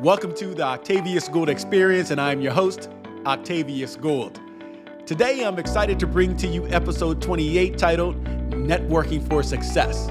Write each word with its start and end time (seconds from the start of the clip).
Welcome 0.00 0.32
to 0.36 0.54
the 0.54 0.62
Octavius 0.62 1.28
Gould 1.28 1.48
Experience, 1.48 2.12
and 2.12 2.20
I'm 2.20 2.40
your 2.40 2.52
host, 2.52 2.88
Octavius 3.26 3.96
Gould. 3.96 4.40
Today, 5.06 5.44
I'm 5.44 5.58
excited 5.58 5.98
to 5.98 6.06
bring 6.06 6.36
to 6.36 6.46
you 6.46 6.68
episode 6.68 7.20
28 7.20 7.76
titled 7.76 8.22
Networking 8.50 9.28
for 9.28 9.42
Success. 9.42 10.06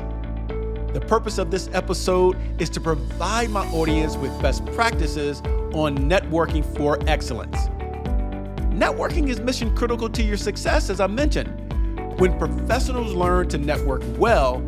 The 0.91 1.01
purpose 1.07 1.37
of 1.37 1.51
this 1.51 1.69
episode 1.71 2.35
is 2.59 2.69
to 2.71 2.81
provide 2.81 3.49
my 3.49 3.65
audience 3.67 4.17
with 4.17 4.41
best 4.41 4.65
practices 4.73 5.39
on 5.73 5.97
networking 5.97 6.65
for 6.75 6.99
excellence. 7.07 7.55
Networking 8.75 9.29
is 9.29 9.39
mission 9.39 9.73
critical 9.73 10.09
to 10.09 10.21
your 10.21 10.35
success, 10.35 10.89
as 10.89 10.99
I 10.99 11.07
mentioned. 11.07 12.19
When 12.19 12.37
professionals 12.37 13.13
learn 13.13 13.47
to 13.47 13.57
network 13.57 14.03
well, 14.17 14.61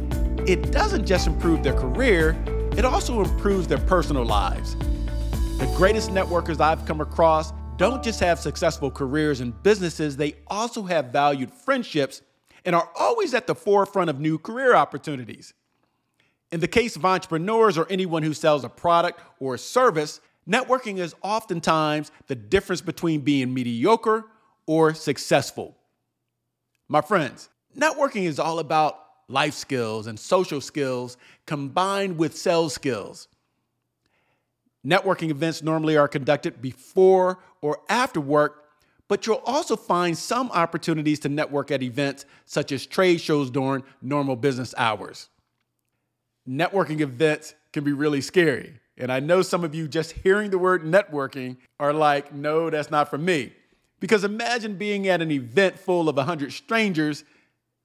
it 0.47 0.71
doesn't 0.71 1.05
just 1.05 1.27
improve 1.27 1.61
their 1.61 1.73
career, 1.73 2.41
it 2.77 2.86
also 2.86 3.21
improves 3.21 3.67
their 3.67 3.79
personal 3.79 4.23
lives. 4.23 4.77
The 5.59 5.66
greatest 5.76 6.12
networkers 6.12 6.62
I've 6.62 6.86
come 6.86 7.02
across 7.02 7.52
don't 7.76 8.02
just 8.02 8.22
have 8.22 8.40
successful 8.40 8.90
careers 8.90 9.41
and 9.41 9.62
businesses, 9.62 10.16
they 10.16 10.36
also 10.48 10.84
have 10.84 11.08
valued 11.08 11.52
friendships 11.52 12.22
and 12.63 12.73
are 12.73 12.90
always 12.98 13.34
at 13.34 13.45
the 13.45 13.54
forefront 13.54 14.09
of 14.09 14.22
new 14.22 14.38
career 14.38 14.73
opportunities. 14.73 15.53
In 16.53 16.62
the 16.62 16.67
case 16.70 16.95
of 16.95 17.03
entrepreneurs 17.03 17.77
or 17.77 17.86
anyone 17.90 18.23
who 18.23 18.34
sells 18.34 18.64
a 18.64 18.70
product 18.70 19.20
or 19.41 19.55
a 19.55 19.59
service, 19.59 20.22
networking 20.48 20.98
is 20.98 21.14
oftentimes 21.23 22.09
the 22.28 22.36
difference 22.36 22.80
between 22.80 23.20
being 23.20 23.53
mediocre 23.53 24.28
or 24.66 24.94
successful. 24.94 25.76
My 26.88 27.02
friends, 27.02 27.50
networking 27.78 28.23
is 28.23 28.39
all 28.39 28.59
about 28.59 28.98
life 29.28 29.55
skills 29.55 30.08
and 30.08 30.17
social 30.17 30.62
skills 30.62 31.17
combined 31.45 32.17
with 32.17 32.38
sales 32.38 32.73
skills. 32.73 33.28
Networking 34.85 35.29
events 35.29 35.61
normally 35.61 35.97
are 35.97 36.07
conducted 36.07 36.61
before 36.61 37.39
or 37.61 37.80
after 37.89 38.22
work, 38.22 38.66
but 39.08 39.25
you'll 39.25 39.41
also 39.45 39.75
find 39.75 40.17
some 40.17 40.49
opportunities 40.52 41.19
to 41.19 41.30
network 41.30 41.71
at 41.71 41.83
events 41.83 42.25
such 42.45 42.71
as 42.71 42.86
trade 42.86 43.19
shows 43.19 43.49
during 43.49 43.83
normal 44.02 44.36
business 44.36 44.73
hours. 44.77 45.30
Networking 46.47 47.02
events 47.02 47.55
can 47.73 47.83
be 47.83 47.91
really 47.91 48.21
scary. 48.21 48.80
And 48.97 49.11
I 49.11 49.19
know 49.19 49.41
some 49.41 49.63
of 49.63 49.73
you 49.73 49.88
just 49.88 50.11
hearing 50.11 50.52
the 50.52 50.58
word 50.58 50.83
networking 50.83 51.58
are 51.80 51.93
like, 51.93 52.33
no, 52.33 52.69
that's 52.69 52.91
not 52.91 53.09
for 53.09 53.17
me. 53.17 53.53
Because 53.99 54.23
imagine 54.23 54.75
being 54.75 55.08
at 55.08 55.21
an 55.21 55.31
event 55.31 55.77
full 55.77 56.08
of 56.08 56.16
100 56.16 56.53
strangers, 56.53 57.23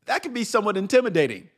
that 0.06 0.22
can 0.22 0.32
be 0.32 0.44
somewhat 0.44 0.76
intimidating. 0.76 1.48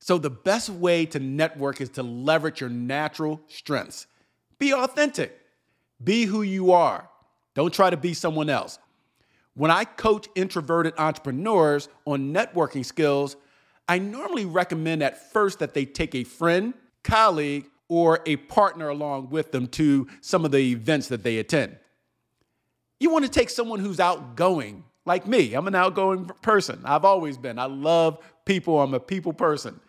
So, 0.00 0.16
the 0.16 0.30
best 0.30 0.70
way 0.70 1.06
to 1.06 1.18
network 1.18 1.80
is 1.80 1.88
to 1.90 2.02
leverage 2.02 2.60
your 2.60 2.70
natural 2.70 3.40
strengths. 3.48 4.06
Be 4.58 4.74
authentic. 4.74 5.38
Be 6.02 6.24
who 6.24 6.42
you 6.42 6.72
are. 6.72 7.08
Don't 7.54 7.72
try 7.72 7.90
to 7.90 7.96
be 7.96 8.14
someone 8.14 8.50
else. 8.50 8.78
When 9.54 9.70
I 9.70 9.84
coach 9.84 10.28
introverted 10.36 10.94
entrepreneurs 10.98 11.88
on 12.04 12.32
networking 12.32 12.84
skills, 12.84 13.36
I 13.88 13.98
normally 13.98 14.44
recommend 14.44 15.02
at 15.02 15.32
first 15.32 15.58
that 15.58 15.74
they 15.74 15.84
take 15.84 16.14
a 16.14 16.22
friend, 16.22 16.74
colleague, 17.02 17.66
or 17.88 18.20
a 18.26 18.36
partner 18.36 18.88
along 18.88 19.30
with 19.30 19.50
them 19.50 19.66
to 19.68 20.06
some 20.20 20.44
of 20.44 20.52
the 20.52 20.58
events 20.58 21.08
that 21.08 21.22
they 21.22 21.38
attend. 21.38 21.76
You 23.00 23.10
want 23.10 23.24
to 23.24 23.30
take 23.30 23.50
someone 23.50 23.80
who's 23.80 23.98
outgoing, 23.98 24.84
like 25.06 25.26
me. 25.26 25.54
I'm 25.54 25.66
an 25.66 25.74
outgoing 25.74 26.26
person. 26.42 26.80
I've 26.84 27.04
always 27.04 27.38
been. 27.38 27.58
I 27.58 27.64
love 27.64 28.18
people. 28.44 28.80
I'm 28.80 28.94
a 28.94 29.00
people 29.00 29.32
person. 29.32 29.80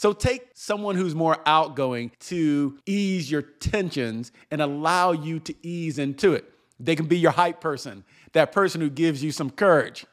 So 0.00 0.14
take 0.14 0.52
someone 0.54 0.96
who's 0.96 1.14
more 1.14 1.36
outgoing 1.44 2.12
to 2.20 2.78
ease 2.86 3.30
your 3.30 3.42
tensions 3.42 4.32
and 4.50 4.62
allow 4.62 5.12
you 5.12 5.40
to 5.40 5.54
ease 5.62 5.98
into 5.98 6.32
it. 6.32 6.50
They 6.78 6.96
can 6.96 7.04
be 7.04 7.18
your 7.18 7.32
hype 7.32 7.60
person, 7.60 8.04
that 8.32 8.50
person 8.50 8.80
who 8.80 8.88
gives 8.88 9.22
you 9.22 9.30
some 9.30 9.50
courage. 9.50 10.06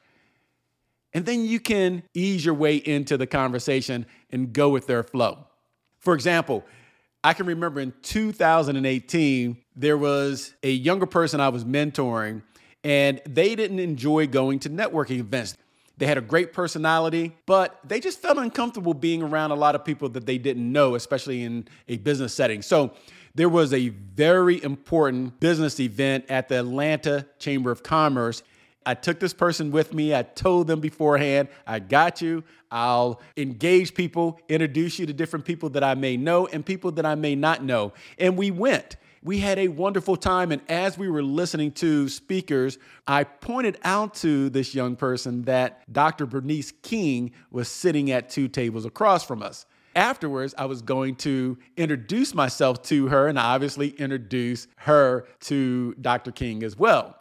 And 1.14 1.26
then 1.26 1.46
you 1.46 1.62
can 1.62 2.04
ease 2.14 2.44
your 2.44 2.54
way 2.54 2.76
into 2.76 3.16
the 3.16 3.26
conversation 3.26 4.06
and 4.30 4.52
go 4.52 4.68
with 4.68 4.88
their 4.88 5.04
flow. 5.04 5.48
For 6.00 6.14
example, 6.14 6.66
I 7.24 7.32
can 7.32 7.46
remember 7.46 7.80
in 7.80 7.94
2018, 8.02 9.58
there 9.78 9.98
was 9.98 10.54
a 10.64 10.70
younger 10.70 11.06
person 11.06 11.40
I 11.40 11.48
was 11.48 11.64
mentoring, 11.64 12.42
and 12.84 13.22
they 13.26 13.56
didn't 13.56 13.80
enjoy 13.80 14.28
going 14.28 14.60
to 14.60 14.70
networking 14.70 15.20
events. 15.20 15.56
They 15.98 16.06
had 16.06 16.18
a 16.18 16.22
great 16.22 16.54
personality, 16.54 17.36
but 17.46 17.80
they 17.84 18.00
just 18.00 18.22
felt 18.22 18.38
uncomfortable 18.38 18.94
being 18.94 19.24
around 19.24 19.52
a 19.52 19.56
lot 19.56 19.74
of 19.74 19.84
people 19.84 20.10
that 20.10 20.26
they 20.26 20.38
didn't 20.38 20.72
know, 20.72 20.96
especially 20.96 21.44
in 21.44 21.68
a 21.88 21.98
business 21.98 22.34
setting. 22.34 22.62
So 22.62 22.94
there 23.34 23.50
was 23.50 23.74
a 23.74 23.90
very 23.90 24.62
important 24.64 25.40
business 25.40 25.80
event 25.80 26.26
at 26.30 26.50
the 26.50 26.60
Atlanta 26.60 27.26
Chamber 27.40 27.72
of 27.72 27.82
Commerce. 27.82 28.44
I 28.86 28.94
took 28.94 29.20
this 29.20 29.34
person 29.34 29.72
with 29.72 29.94
me. 29.94 30.16
I 30.16 30.24
told 30.24 30.68
them 30.68 30.80
beforehand, 30.80 31.50
I 31.66 31.80
got 31.80 32.22
you. 32.22 32.44
I'll 32.72 33.20
engage 33.36 33.94
people, 33.94 34.40
introduce 34.48 35.00
you 35.00 35.06
to 35.08 35.14
different 35.14 35.46
people 35.46 35.70
that 35.72 35.84
I 35.84 35.96
may 35.96 36.16
know 36.16 36.48
and 36.48 36.66
people 36.66 36.92
that 36.94 37.06
I 37.06 37.16
may 37.16 37.36
not 37.36 37.64
know. 37.64 37.94
And 38.18 38.38
we 38.38 38.52
went 38.52 38.98
we 39.28 39.40
had 39.40 39.60
a 39.60 39.68
wonderful 39.68 40.16
time. 40.16 40.54
And 40.54 40.62
as 40.70 40.98
we 40.98 41.10
were 41.10 41.22
listening 41.22 41.74
to 41.74 42.08
speakers, 42.08 42.80
I 43.06 43.26
pointed 43.26 43.78
out 43.84 44.16
to 44.16 44.50
this 44.50 44.74
young 44.74 44.96
person 44.96 45.42
that 45.44 45.84
Dr. 45.92 46.26
Bernice 46.26 46.72
King 46.82 47.32
was 47.52 47.68
sitting 47.68 48.10
at 48.10 48.30
two 48.30 48.48
tables 48.48 48.86
across 48.86 49.26
from 49.26 49.44
us. 49.44 49.66
Afterwards, 49.98 50.56
I 50.58 50.66
was 50.66 50.82
going 50.82 51.16
to 51.18 51.58
introduce 51.76 52.34
myself 52.34 52.82
to 52.84 53.08
her 53.08 53.28
and 53.28 53.38
obviously 53.38 53.90
introduce 53.90 54.68
her 54.78 55.28
to 55.42 55.94
Dr. 55.96 56.32
King 56.32 56.64
as 56.64 56.78
well. 56.78 57.18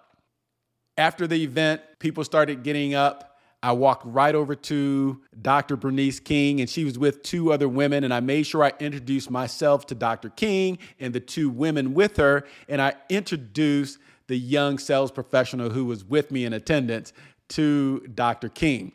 After 0.97 1.27
the 1.27 1.43
event, 1.43 1.81
people 1.99 2.23
started 2.23 2.63
getting 2.63 2.95
up 2.95 3.36
I 3.67 3.73
walked 3.73 4.07
right 4.07 4.37
over 4.37 4.55
to 4.55 5.21
Dr. 5.43 5.77
Bernice 5.77 6.21
King, 6.21 6.61
and 6.61 6.71
she 6.71 6.85
was 6.85 7.01
with 7.01 7.25
two 7.25 7.53
other 7.53 7.69
women. 7.69 8.05
And 8.05 8.15
I 8.15 8.21
made 8.21 8.45
sure 8.45 8.63
I 8.63 8.73
introduced 8.79 9.29
myself 9.29 9.89
to 9.89 9.97
Dr. 9.97 10.29
King 10.29 10.79
and 11.01 11.13
the 11.13 11.19
two 11.19 11.51
women 11.51 11.93
with 11.93 12.17
her. 12.17 12.45
And 12.69 12.81
I 12.81 12.95
introduced 13.09 13.99
the 14.29 14.37
young 14.37 14.79
sales 14.79 15.11
professional 15.11 15.71
who 15.71 15.85
was 15.85 16.05
with 16.05 16.31
me 16.31 16.45
in 16.45 16.53
attendance 16.53 17.13
to 17.49 18.07
Dr. 18.15 18.51
King. 18.51 18.93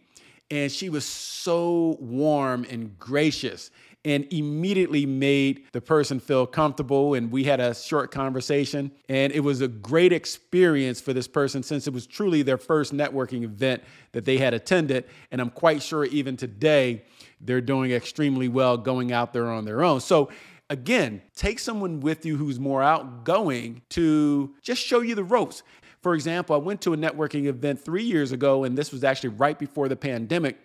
And 0.49 0.71
she 0.71 0.87
was 0.87 1.03
so 1.03 1.97
warm 1.99 2.65
and 2.69 2.97
gracious 2.97 3.71
and 4.03 4.25
immediately 4.31 5.05
made 5.05 5.65
the 5.73 5.81
person 5.81 6.19
feel 6.19 6.47
comfortable. 6.47 7.13
And 7.13 7.31
we 7.31 7.43
had 7.43 7.59
a 7.59 7.75
short 7.75 8.11
conversation. 8.11 8.91
And 9.09 9.31
it 9.31 9.41
was 9.41 9.61
a 9.61 9.67
great 9.67 10.11
experience 10.11 10.99
for 10.99 11.13
this 11.13 11.27
person 11.27 11.61
since 11.63 11.87
it 11.87 11.93
was 11.93 12.07
truly 12.07 12.41
their 12.41 12.57
first 12.57 12.93
networking 12.93 13.43
event 13.43 13.83
that 14.13 14.25
they 14.25 14.37
had 14.37 14.53
attended. 14.53 15.05
And 15.31 15.39
I'm 15.39 15.51
quite 15.51 15.83
sure 15.83 16.05
even 16.05 16.35
today, 16.37 17.03
they're 17.39 17.61
doing 17.61 17.91
extremely 17.91 18.47
well 18.47 18.77
going 18.77 19.11
out 19.11 19.33
there 19.33 19.49
on 19.49 19.65
their 19.65 19.83
own. 19.83 19.99
So, 19.99 20.29
again, 20.69 21.21
take 21.35 21.59
someone 21.59 21.99
with 21.99 22.25
you 22.25 22.37
who's 22.37 22.59
more 22.59 22.83
outgoing 22.83 23.81
to 23.89 24.53
just 24.61 24.81
show 24.81 25.01
you 25.01 25.15
the 25.15 25.23
ropes. 25.23 25.63
For 26.01 26.15
example, 26.15 26.55
I 26.55 26.59
went 26.59 26.81
to 26.81 26.93
a 26.93 26.97
networking 26.97 27.45
event 27.45 27.83
three 27.83 28.03
years 28.03 28.31
ago, 28.31 28.63
and 28.63 28.77
this 28.77 28.91
was 28.91 29.03
actually 29.03 29.29
right 29.29 29.57
before 29.57 29.87
the 29.87 29.95
pandemic 29.95 30.57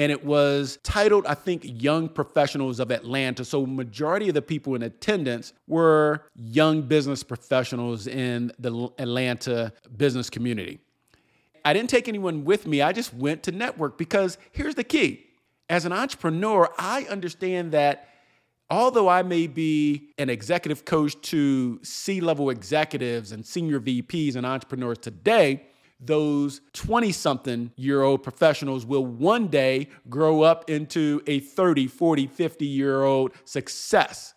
and 0.00 0.10
it 0.10 0.24
was 0.24 0.78
titled 0.82 1.26
i 1.26 1.34
think 1.34 1.62
young 1.64 2.08
professionals 2.08 2.80
of 2.80 2.90
atlanta. 2.90 3.44
So 3.44 3.66
majority 3.66 4.28
of 4.28 4.34
the 4.34 4.42
people 4.42 4.74
in 4.74 4.82
attendance 4.82 5.52
were 5.68 6.24
young 6.34 6.82
business 6.82 7.22
professionals 7.22 8.06
in 8.06 8.52
the 8.58 8.88
atlanta 8.98 9.72
business 9.96 10.30
community. 10.30 10.80
I 11.64 11.74
didn't 11.74 11.90
take 11.90 12.08
anyone 12.08 12.44
with 12.44 12.66
me. 12.66 12.80
I 12.80 12.92
just 12.92 13.12
went 13.12 13.42
to 13.42 13.52
network 13.52 13.98
because 13.98 14.38
here's 14.52 14.74
the 14.74 14.84
key. 14.84 15.26
As 15.68 15.84
an 15.84 15.92
entrepreneur 15.92 16.68
i 16.78 17.04
understand 17.10 17.72
that 17.72 18.08
although 18.70 19.08
i 19.08 19.22
may 19.22 19.46
be 19.46 20.10
an 20.18 20.30
executive 20.30 20.84
coach 20.84 21.20
to 21.20 21.78
c-level 21.82 22.48
executives 22.50 23.32
and 23.32 23.44
senior 23.44 23.80
vps 23.80 24.36
and 24.36 24.46
entrepreneurs 24.46 24.98
today 24.98 25.62
those 26.00 26.60
20 26.72 27.12
something 27.12 27.70
year 27.76 28.02
old 28.02 28.22
professionals 28.22 28.86
will 28.86 29.04
one 29.04 29.48
day 29.48 29.88
grow 30.08 30.42
up 30.42 30.70
into 30.70 31.22
a 31.26 31.40
30, 31.40 31.86
40, 31.86 32.26
50 32.26 32.66
year 32.66 33.02
old 33.02 33.32
success. 33.44 34.34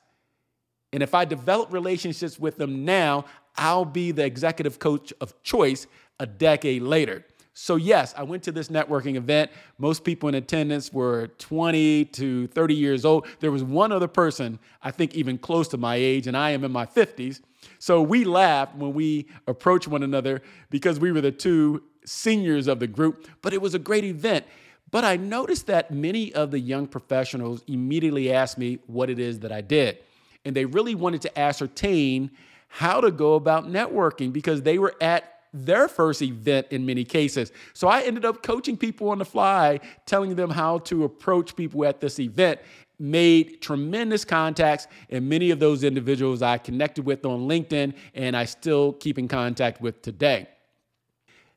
And 0.91 1.01
if 1.01 1.15
I 1.15 1.25
develop 1.25 1.73
relationships 1.73 2.37
with 2.37 2.57
them 2.57 2.85
now, 2.85 3.25
I'll 3.55 3.85
be 3.85 4.11
the 4.11 4.25
executive 4.25 4.79
coach 4.79 5.13
of 5.21 5.41
choice 5.43 5.87
a 6.19 6.25
decade 6.25 6.81
later. 6.81 7.25
So, 7.55 7.75
yes, 7.75 8.15
I 8.17 8.23
went 8.23 8.43
to 8.43 8.51
this 8.51 8.69
networking 8.69 9.15
event. 9.15 9.51
Most 9.77 10.03
people 10.03 10.27
in 10.27 10.35
attendance 10.35 10.91
were 10.91 11.27
20 11.37 12.05
to 12.05 12.47
30 12.47 12.73
years 12.73 13.05
old. 13.05 13.27
There 13.39 13.51
was 13.51 13.63
one 13.63 13.91
other 13.91 14.07
person, 14.07 14.57
I 14.81 14.89
think 14.89 15.13
even 15.13 15.37
close 15.37 15.67
to 15.69 15.77
my 15.77 15.95
age, 15.95 16.25
and 16.25 16.35
I 16.35 16.51
am 16.51 16.63
in 16.63 16.71
my 16.71 16.87
50s. 16.87 17.41
So 17.79 18.01
we 18.01 18.23
laughed 18.23 18.75
when 18.75 18.93
we 18.93 19.27
approached 19.47 19.87
one 19.87 20.03
another 20.03 20.41
because 20.69 20.99
we 20.99 21.11
were 21.11 21.21
the 21.21 21.31
two 21.31 21.83
seniors 22.05 22.67
of 22.67 22.79
the 22.79 22.87
group, 22.87 23.27
but 23.41 23.53
it 23.53 23.61
was 23.61 23.73
a 23.73 23.79
great 23.79 24.03
event. 24.03 24.45
But 24.91 25.03
I 25.03 25.15
noticed 25.15 25.67
that 25.67 25.91
many 25.91 26.33
of 26.33 26.51
the 26.51 26.59
young 26.59 26.85
professionals 26.85 27.63
immediately 27.67 28.31
asked 28.31 28.57
me 28.57 28.79
what 28.87 29.09
it 29.09 29.17
is 29.19 29.39
that 29.39 29.51
I 29.51 29.61
did. 29.61 29.97
And 30.45 30.55
they 30.55 30.65
really 30.65 30.93
wanted 30.93 31.21
to 31.21 31.39
ascertain 31.39 32.29
how 32.67 33.01
to 33.01 33.11
go 33.11 33.35
about 33.35 33.65
networking 33.67 34.33
because 34.33 34.61
they 34.61 34.77
were 34.77 34.95
at 35.01 35.33
their 35.53 35.87
first 35.87 36.21
event 36.21 36.67
in 36.71 36.85
many 36.85 37.03
cases. 37.03 37.51
So 37.73 37.87
I 37.87 38.01
ended 38.01 38.25
up 38.25 38.41
coaching 38.41 38.75
people 38.75 39.09
on 39.09 39.19
the 39.19 39.25
fly, 39.25 39.79
telling 40.05 40.35
them 40.35 40.49
how 40.49 40.79
to 40.79 41.03
approach 41.03 41.55
people 41.55 41.85
at 41.85 42.01
this 42.01 42.19
event. 42.19 42.59
Made 43.03 43.61
tremendous 43.61 44.23
contacts, 44.23 44.87
and 45.09 45.27
many 45.27 45.51
of 45.51 45.59
those 45.59 45.83
individuals 45.83 46.41
I 46.41 46.57
connected 46.57 47.05
with 47.05 47.25
on 47.25 47.49
LinkedIn 47.49 47.95
and 48.13 48.37
I 48.37 48.45
still 48.45 48.93
keep 48.93 49.19
in 49.19 49.27
contact 49.27 49.81
with 49.81 50.01
today. 50.01 50.47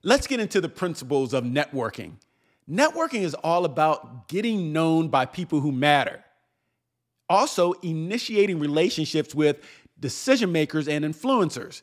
Let's 0.02 0.26
get 0.26 0.40
into 0.40 0.60
the 0.60 0.68
principles 0.68 1.32
of 1.32 1.44
networking. 1.44 2.14
Networking 2.68 3.20
is 3.20 3.34
all 3.34 3.64
about 3.64 4.26
getting 4.26 4.72
known 4.72 5.06
by 5.06 5.24
people 5.24 5.60
who 5.60 5.70
matter. 5.70 6.24
Also, 7.28 7.74
initiating 7.74 8.58
relationships 8.58 9.32
with 9.32 9.58
decision 10.00 10.50
makers 10.50 10.88
and 10.88 11.04
influencers. 11.04 11.82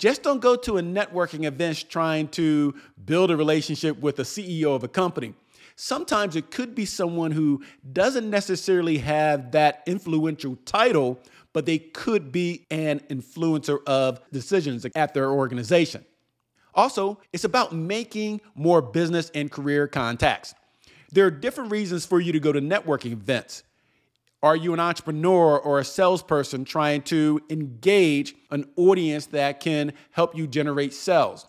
Just 0.00 0.24
don't 0.24 0.40
go 0.40 0.56
to 0.56 0.78
a 0.78 0.82
networking 0.82 1.44
event 1.44 1.84
trying 1.88 2.26
to 2.28 2.74
build 3.04 3.30
a 3.30 3.36
relationship 3.36 4.00
with 4.00 4.18
a 4.18 4.24
CEO 4.24 4.74
of 4.74 4.82
a 4.82 4.88
company. 4.88 5.32
Sometimes 5.76 6.36
it 6.36 6.50
could 6.50 6.74
be 6.74 6.86
someone 6.86 7.30
who 7.30 7.62
doesn't 7.92 8.28
necessarily 8.30 8.98
have 8.98 9.52
that 9.52 9.82
influential 9.86 10.56
title, 10.64 11.20
but 11.52 11.66
they 11.66 11.78
could 11.78 12.32
be 12.32 12.66
an 12.70 13.00
influencer 13.10 13.78
of 13.86 14.20
decisions 14.32 14.86
at 14.94 15.12
their 15.12 15.30
organization. 15.30 16.04
Also, 16.74 17.18
it's 17.32 17.44
about 17.44 17.74
making 17.74 18.40
more 18.54 18.80
business 18.80 19.30
and 19.34 19.50
career 19.50 19.86
contacts. 19.86 20.54
There 21.12 21.26
are 21.26 21.30
different 21.30 21.70
reasons 21.70 22.04
for 22.04 22.20
you 22.20 22.32
to 22.32 22.40
go 22.40 22.52
to 22.52 22.60
networking 22.60 23.12
events. 23.12 23.62
Are 24.42 24.56
you 24.56 24.72
an 24.74 24.80
entrepreneur 24.80 25.58
or 25.58 25.78
a 25.78 25.84
salesperson 25.84 26.64
trying 26.64 27.02
to 27.02 27.40
engage 27.50 28.34
an 28.50 28.66
audience 28.76 29.26
that 29.26 29.60
can 29.60 29.92
help 30.10 30.36
you 30.36 30.46
generate 30.46 30.92
sales? 30.92 31.46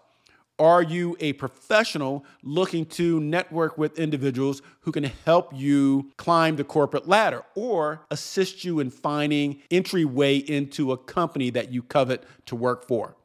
Are 0.59 0.81
you 0.81 1.15
a 1.19 1.33
professional 1.33 2.25
looking 2.41 2.85
to 2.87 3.19
network 3.19 3.77
with 3.77 3.99
individuals 3.99 4.63
who 4.81 4.91
can 4.91 5.03
help 5.03 5.51
you 5.55 6.11
climb 6.17 6.55
the 6.55 6.63
corporate 6.63 7.07
ladder 7.07 7.43
or 7.55 8.05
assist 8.09 8.63
you 8.63 8.79
in 8.79 8.89
finding 8.89 9.61
entryway 9.69 10.37
into 10.37 10.91
a 10.91 10.97
company 10.97 11.51
that 11.51 11.71
you 11.71 11.83
covet 11.83 12.23
to 12.47 12.55
work 12.55 12.87
for? 12.87 13.15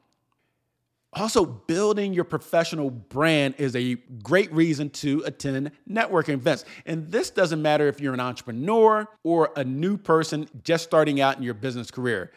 Also, 1.15 1.45
building 1.45 2.15
your 2.15 2.25
professional 2.25 2.91
brand 2.91 3.55
is 3.59 3.77
a 3.77 3.95
great 4.23 4.51
reason 4.53 4.89
to 4.89 5.23
attend 5.27 5.71
networking 5.89 6.35
events. 6.35 6.65
And 6.87 7.11
this 7.11 7.29
doesn't 7.29 7.61
matter 7.61 7.87
if 7.87 8.01
you're 8.01 8.15
an 8.15 8.21
entrepreneur 8.21 9.07
or 9.23 9.51
a 9.57 9.65
new 9.65 9.99
person 9.99 10.49
just 10.65 10.85
starting 10.85 11.21
out 11.21 11.37
in 11.37 11.43
your 11.43 11.55
business 11.55 11.91
career. 11.91 12.33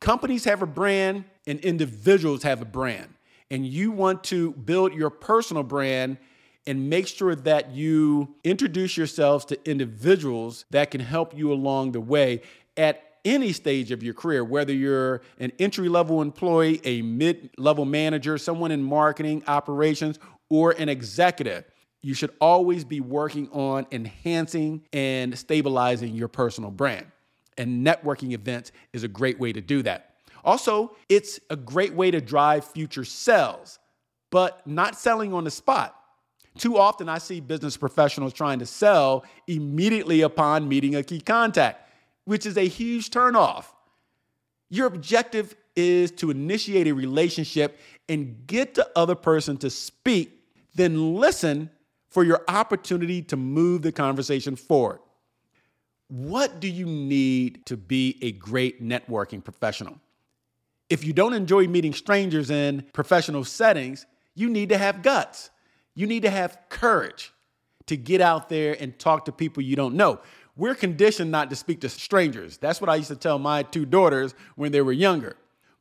Companies 0.00 0.44
have 0.44 0.60
a 0.60 0.66
brand 0.66 1.24
and 1.46 1.60
individuals 1.60 2.42
have 2.42 2.60
a 2.60 2.66
brand. 2.66 3.08
And 3.50 3.66
you 3.66 3.90
want 3.90 4.24
to 4.24 4.52
build 4.52 4.94
your 4.94 5.10
personal 5.10 5.62
brand 5.62 6.18
and 6.66 6.88
make 6.88 7.08
sure 7.08 7.34
that 7.34 7.72
you 7.72 8.34
introduce 8.44 8.96
yourselves 8.96 9.44
to 9.46 9.68
individuals 9.68 10.66
that 10.70 10.90
can 10.90 11.00
help 11.00 11.36
you 11.36 11.52
along 11.52 11.92
the 11.92 12.00
way 12.00 12.42
at 12.76 13.02
any 13.24 13.52
stage 13.52 13.90
of 13.90 14.02
your 14.02 14.14
career, 14.14 14.44
whether 14.44 14.72
you're 14.72 15.20
an 15.38 15.52
entry 15.58 15.88
level 15.88 16.22
employee, 16.22 16.80
a 16.84 17.02
mid 17.02 17.50
level 17.58 17.84
manager, 17.84 18.38
someone 18.38 18.70
in 18.70 18.82
marketing, 18.82 19.42
operations, 19.46 20.18
or 20.48 20.72
an 20.72 20.88
executive, 20.88 21.64
you 22.02 22.14
should 22.14 22.32
always 22.40 22.84
be 22.84 23.00
working 23.00 23.48
on 23.50 23.86
enhancing 23.92 24.82
and 24.92 25.38
stabilizing 25.38 26.14
your 26.14 26.28
personal 26.28 26.70
brand. 26.70 27.06
And 27.58 27.86
networking 27.86 28.32
events 28.32 28.72
is 28.92 29.02
a 29.02 29.08
great 29.08 29.38
way 29.38 29.52
to 29.52 29.60
do 29.60 29.82
that. 29.82 30.09
Also, 30.44 30.96
it's 31.08 31.40
a 31.50 31.56
great 31.56 31.94
way 31.94 32.10
to 32.10 32.20
drive 32.20 32.64
future 32.64 33.04
sales, 33.04 33.78
but 34.30 34.66
not 34.66 34.96
selling 34.96 35.32
on 35.32 35.44
the 35.44 35.50
spot. 35.50 35.96
Too 36.58 36.78
often, 36.78 37.08
I 37.08 37.18
see 37.18 37.40
business 37.40 37.76
professionals 37.76 38.32
trying 38.32 38.58
to 38.58 38.66
sell 38.66 39.24
immediately 39.46 40.22
upon 40.22 40.68
meeting 40.68 40.96
a 40.96 41.02
key 41.02 41.20
contact 41.20 41.86
which 42.30 42.46
is 42.46 42.56
a 42.56 42.68
huge 42.68 43.10
turnoff. 43.10 43.64
Your 44.68 44.86
objective 44.86 45.56
is 45.74 46.12
to 46.12 46.30
initiate 46.30 46.86
a 46.86 46.92
relationship 46.92 47.78
and 48.08 48.46
get 48.46 48.74
the 48.74 48.88
other 48.94 49.16
person 49.16 49.56
to 49.56 49.68
speak, 49.68 50.30
then 50.76 51.16
listen 51.16 51.70
for 52.08 52.22
your 52.22 52.42
opportunity 52.46 53.20
to 53.22 53.36
move 53.36 53.82
the 53.82 53.90
conversation 53.90 54.54
forward. 54.54 55.00
What 56.06 56.60
do 56.60 56.68
you 56.68 56.86
need 56.86 57.66
to 57.66 57.76
be 57.76 58.16
a 58.22 58.30
great 58.30 58.80
networking 58.80 59.42
professional? 59.42 59.98
If 60.90 61.04
you 61.04 61.12
don't 61.12 61.32
enjoy 61.32 61.66
meeting 61.68 61.94
strangers 61.94 62.50
in 62.50 62.84
professional 62.92 63.44
settings, 63.44 64.04
you 64.34 64.50
need 64.50 64.68
to 64.68 64.78
have 64.78 65.02
guts. 65.02 65.50
You 65.94 66.06
need 66.06 66.22
to 66.22 66.30
have 66.30 66.58
courage 66.68 67.32
to 67.86 67.96
get 67.96 68.20
out 68.20 68.48
there 68.48 68.76
and 68.78 68.98
talk 68.98 69.24
to 69.24 69.32
people 69.32 69.62
you 69.62 69.76
don't 69.76 69.94
know 69.94 70.20
we're 70.60 70.74
conditioned 70.74 71.30
not 71.30 71.48
to 71.48 71.56
speak 71.56 71.80
to 71.80 71.88
strangers. 71.88 72.58
That's 72.58 72.82
what 72.82 72.90
I 72.90 72.96
used 72.96 73.08
to 73.08 73.16
tell 73.16 73.38
my 73.38 73.62
two 73.62 73.86
daughters 73.86 74.34
when 74.56 74.72
they 74.72 74.82
were 74.82 74.92
younger. 74.92 75.36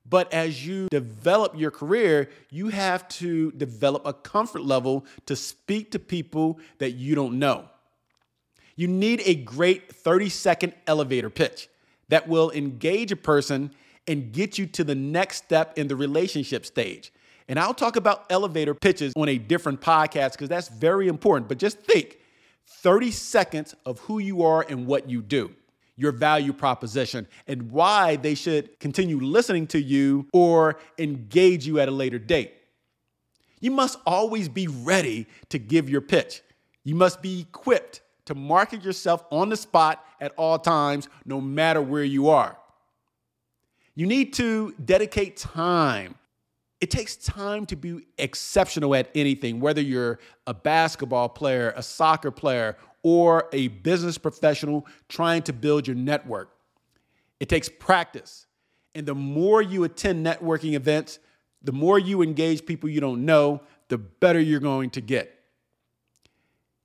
But 0.10 0.34
as 0.34 0.66
you 0.66 0.88
develop 0.90 1.60
your 1.60 1.70
career, 1.70 2.30
you 2.50 2.70
have 2.70 3.06
to 3.10 3.52
develop 3.52 4.04
a 4.06 4.14
comfort 4.14 4.64
level 4.64 5.06
to 5.26 5.36
speak 5.36 5.92
to 5.92 6.00
people 6.00 6.60
that 6.78 6.92
you 6.92 7.14
don't 7.14 7.38
know. 7.38 7.66
You 8.78 8.88
need 8.88 9.22
a 9.26 9.36
great 9.36 9.92
30 9.94 10.30
second 10.30 10.74
elevator 10.88 11.30
pitch 11.30 11.68
that 12.08 12.30
will 12.30 12.50
engage 12.52 13.12
a 13.12 13.18
person 13.18 13.72
and 14.10 14.34
get 14.34 14.58
you 14.58 14.66
to 14.66 14.84
the 14.84 14.96
next 14.96 15.38
step 15.38 15.78
in 15.78 15.88
the 15.88 15.96
relationship 15.96 16.66
stage. 16.66 17.14
And 17.48 17.58
I'll 17.58 17.74
talk 17.74 17.96
about 17.96 18.26
elevator 18.30 18.74
pitches 18.74 19.14
on 19.16 19.30
a 19.30 19.38
different 19.38 19.80
podcast 19.80 20.34
because 20.34 20.50
that's 20.50 20.68
very 20.68 21.08
important. 21.08 21.48
But 21.48 21.60
just 21.60 21.80
think 21.80 22.20
30 22.66 23.12
seconds 23.12 23.76
of 23.86 24.00
who 24.00 24.20
you 24.20 24.44
are 24.44 24.66
and 24.68 24.86
what 24.86 25.10
you 25.10 25.22
do, 25.22 25.52
your 25.96 26.12
value 26.12 26.54
proposition, 26.54 27.28
and 27.48 27.72
why 27.72 28.18
they 28.18 28.36
should 28.36 28.80
continue 28.80 29.20
listening 29.20 29.68
to 29.68 29.82
you 29.82 30.28
or 30.34 30.78
engage 30.98 31.66
you 31.66 31.80
at 31.80 31.88
a 31.88 31.92
later 31.92 32.20
date. 32.20 32.54
You 33.60 33.72
must 33.72 34.00
always 34.06 34.50
be 34.50 34.68
ready 34.68 35.28
to 35.50 35.60
give 35.60 35.90
your 35.90 36.02
pitch. 36.02 36.42
You 36.84 36.96
must 36.96 37.22
be 37.22 37.42
equipped 37.42 38.02
to 38.26 38.36
market 38.36 38.84
yourself 38.84 39.24
on 39.32 39.50
the 39.50 39.58
spot 39.58 40.06
at 40.22 40.34
all 40.38 40.60
times, 40.60 41.10
no 41.26 41.42
matter 41.42 41.82
where 41.82 42.04
you 42.04 42.30
are. 42.30 42.59
You 44.00 44.08
need 44.08 44.34
to 44.36 44.74
dedicate 44.86 45.36
time 45.36 46.16
it 46.82 46.90
takes 46.90 47.18
time 47.18 47.66
to 47.68 47.76
be 47.76 48.06
exceptional 48.18 48.96
at 48.96 49.10
anything, 49.14 49.60
whether 49.60 49.82
you're 49.82 50.20
a 50.48 50.54
basketball 50.54 51.28
player, 51.28 51.74
a 51.76 51.84
soccer 51.84 52.32
player, 52.32 52.78
or 53.04 53.50
a 53.52 53.68
business 53.68 54.18
professional 54.18 54.88
trying 55.10 55.42
to 55.44 55.54
build 55.54 55.88
your 55.88 55.96
network. 55.96 56.52
It 57.40 57.50
takes 57.50 57.68
practice. 57.68 58.46
And 58.96 59.06
the 59.06 59.16
more 59.16 59.62
you 59.62 59.84
attend 59.84 60.26
networking 60.26 60.74
events, 60.74 61.20
the 61.62 61.72
more 61.74 62.00
you 62.00 62.22
engage 62.22 62.66
people 62.66 62.90
you 62.90 63.02
don't 63.02 63.26
know, 63.26 63.62
the 63.90 63.98
better 63.98 64.40
you're 64.40 64.60
going 64.62 64.90
to 64.92 65.02
get. 65.02 65.36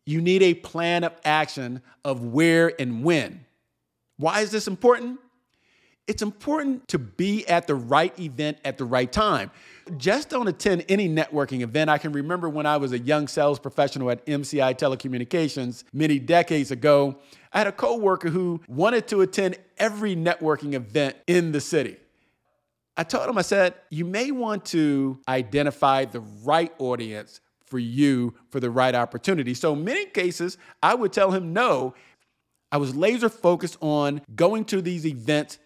You 0.06 0.21
need 0.21 0.42
a 0.42 0.54
plan 0.54 1.04
of 1.04 1.12
action 1.25 1.83
of 2.04 2.25
where 2.25 2.73
and 2.80 3.04
when. 3.04 3.47
Why 4.16 4.40
is 4.40 4.50
this 4.50 4.66
important? 4.66 5.21
It's 6.06 6.23
important 6.23 6.87
to 6.88 6.99
be 6.99 7.46
at 7.49 7.66
the 7.66 7.75
right 7.75 8.18
event 8.20 8.58
at 8.64 8.76
the 8.76 8.84
right 8.84 9.11
time. 9.11 9.50
Just 9.96 10.28
don't 10.28 10.49
attend 10.49 10.84
any 10.88 11.08
networking 11.08 11.62
event. 11.62 11.88
I 11.88 11.96
can 11.96 12.12
remember 12.12 12.49
when 12.49 12.66
I 12.66 12.76
was 12.76 12.92
a 12.92 12.99
young 12.99 13.26
sales 13.26 13.58
professional 13.58 14.11
at 14.11 14.25
MCI 14.26 14.76
Telecommunications 14.76 15.84
many 15.94 16.18
decades 16.18 16.70
ago. 16.70 17.16
I 17.52 17.58
had 17.58 17.66
a 17.66 17.73
coworker 17.73 18.28
who 18.28 18.61
wanted 18.68 19.08
to 19.08 19.23
attend 19.23 19.56
every 19.78 20.14
networking 20.14 20.75
event 20.75 21.16
in 21.26 21.52
the 21.52 21.61
city. 21.61 21.96
I 22.96 23.04
told 23.04 23.28
him, 23.28 23.38
I 23.38 23.42
said, 23.42 23.75
you 23.90 24.04
may 24.04 24.30
want 24.30 24.66
to 24.66 25.18
identify 25.26 26.04
the 26.04 26.20
right 26.20 26.73
audience 26.78 27.40
for 27.64 27.78
you 27.78 28.34
for 28.50 28.61
the 28.61 28.70
right 28.70 28.94
opportunity. 28.94 29.54
So, 29.54 29.75
many 29.75 30.04
cases, 30.06 30.58
I 30.82 30.94
would 30.94 31.12
tell 31.12 31.30
him 31.30 31.52
no. 31.52 31.94
I 32.70 32.76
was 32.76 32.94
laser 32.94 33.28
focused 33.28 33.78
on 33.80 34.20
going 34.34 34.64
to 34.66 34.82
these 34.82 35.06
events 35.06 35.58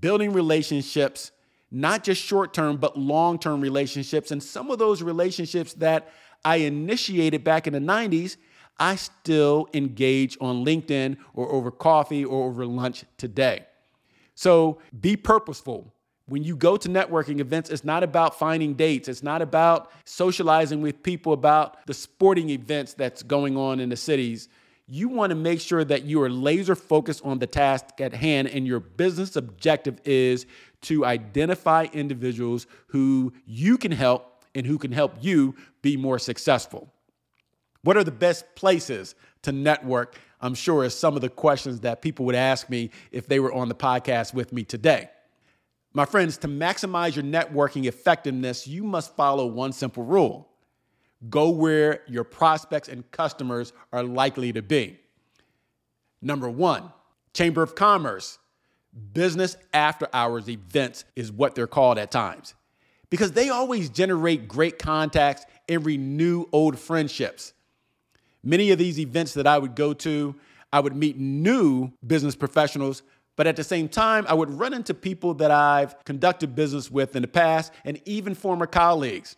building 0.00 0.32
relationships, 0.32 1.32
not 1.70 2.04
just 2.04 2.22
short 2.22 2.54
term, 2.54 2.76
but 2.76 2.98
long 2.98 3.38
term 3.38 3.60
relationships. 3.60 4.30
And 4.30 4.42
some 4.42 4.70
of 4.70 4.78
those 4.78 5.02
relationships 5.02 5.72
that 5.74 6.08
I 6.44 6.56
initiated 6.56 7.44
back 7.44 7.66
in 7.66 7.72
the 7.72 7.80
90s, 7.80 8.36
I 8.78 8.96
still 8.96 9.68
engage 9.74 10.38
on 10.40 10.64
LinkedIn 10.64 11.16
or 11.34 11.50
over 11.52 11.70
coffee 11.70 12.24
or 12.24 12.48
over 12.48 12.64
lunch 12.64 13.04
today. 13.18 13.66
So 14.34 14.78
be 14.98 15.16
purposeful. 15.16 15.92
When 16.26 16.44
you 16.44 16.56
go 16.56 16.76
to 16.76 16.88
networking 16.88 17.40
events, 17.40 17.70
it's 17.70 17.84
not 17.84 18.02
about 18.02 18.38
finding 18.38 18.74
dates. 18.74 19.08
It's 19.08 19.22
not 19.22 19.42
about 19.42 19.90
socializing 20.04 20.80
with 20.80 21.02
people 21.02 21.32
about 21.32 21.84
the 21.86 21.92
sporting 21.92 22.50
events 22.50 22.94
that's 22.94 23.22
going 23.22 23.56
on 23.56 23.80
in 23.80 23.88
the 23.88 23.96
cities 23.96 24.48
you 24.90 25.08
want 25.08 25.30
to 25.30 25.36
make 25.36 25.60
sure 25.60 25.84
that 25.84 26.04
you 26.04 26.20
are 26.20 26.28
laser 26.28 26.74
focused 26.74 27.24
on 27.24 27.38
the 27.38 27.46
task 27.46 28.00
at 28.00 28.12
hand 28.12 28.48
and 28.48 28.66
your 28.66 28.80
business 28.80 29.36
objective 29.36 30.00
is 30.04 30.46
to 30.82 31.04
identify 31.04 31.86
individuals 31.92 32.66
who 32.88 33.32
you 33.46 33.78
can 33.78 33.92
help 33.92 34.44
and 34.54 34.66
who 34.66 34.78
can 34.78 34.90
help 34.90 35.14
you 35.20 35.54
be 35.80 35.96
more 35.96 36.18
successful. 36.18 36.92
What 37.82 37.96
are 37.96 38.02
the 38.02 38.10
best 38.10 38.44
places 38.56 39.14
to 39.42 39.52
network? 39.52 40.18
I'm 40.40 40.54
sure 40.54 40.84
is 40.84 40.94
some 40.94 41.14
of 41.14 41.20
the 41.20 41.28
questions 41.28 41.80
that 41.80 42.02
people 42.02 42.26
would 42.26 42.34
ask 42.34 42.68
me 42.68 42.90
if 43.12 43.28
they 43.28 43.38
were 43.38 43.52
on 43.52 43.68
the 43.68 43.74
podcast 43.76 44.34
with 44.34 44.52
me 44.52 44.64
today. 44.64 45.08
My 45.92 46.04
friends, 46.04 46.36
to 46.38 46.48
maximize 46.48 47.14
your 47.14 47.24
networking 47.24 47.86
effectiveness, 47.86 48.66
you 48.66 48.82
must 48.82 49.14
follow 49.14 49.46
one 49.46 49.72
simple 49.72 50.02
rule 50.02 50.49
go 51.28 51.50
where 51.50 52.00
your 52.06 52.24
prospects 52.24 52.88
and 52.88 53.08
customers 53.10 53.72
are 53.92 54.02
likely 54.02 54.52
to 54.52 54.62
be. 54.62 54.98
Number 56.22 56.48
one, 56.48 56.92
Chamber 57.34 57.62
of 57.62 57.74
Commerce, 57.74 58.38
business 59.12 59.56
after 59.72 60.08
hours 60.12 60.48
events 60.48 61.04
is 61.14 61.30
what 61.30 61.54
they're 61.54 61.66
called 61.66 61.98
at 61.98 62.10
times 62.10 62.54
because 63.10 63.32
they 63.32 63.48
always 63.48 63.88
generate 63.88 64.48
great 64.48 64.78
contacts 64.78 65.44
and 65.68 65.84
renew 65.84 66.46
old 66.52 66.78
friendships. 66.78 67.52
Many 68.42 68.70
of 68.70 68.78
these 68.78 68.98
events 68.98 69.34
that 69.34 69.46
I 69.46 69.58
would 69.58 69.74
go 69.74 69.92
to, 69.94 70.34
I 70.72 70.80
would 70.80 70.96
meet 70.96 71.18
new 71.18 71.92
business 72.06 72.34
professionals 72.34 73.02
but 73.40 73.46
at 73.46 73.56
the 73.56 73.64
same 73.64 73.88
time, 73.88 74.26
I 74.28 74.34
would 74.34 74.50
run 74.50 74.74
into 74.74 74.92
people 74.92 75.32
that 75.36 75.50
I've 75.50 76.04
conducted 76.04 76.54
business 76.54 76.90
with 76.90 77.16
in 77.16 77.22
the 77.22 77.26
past 77.26 77.72
and 77.86 77.98
even 78.04 78.34
former 78.34 78.66
colleagues. 78.66 79.34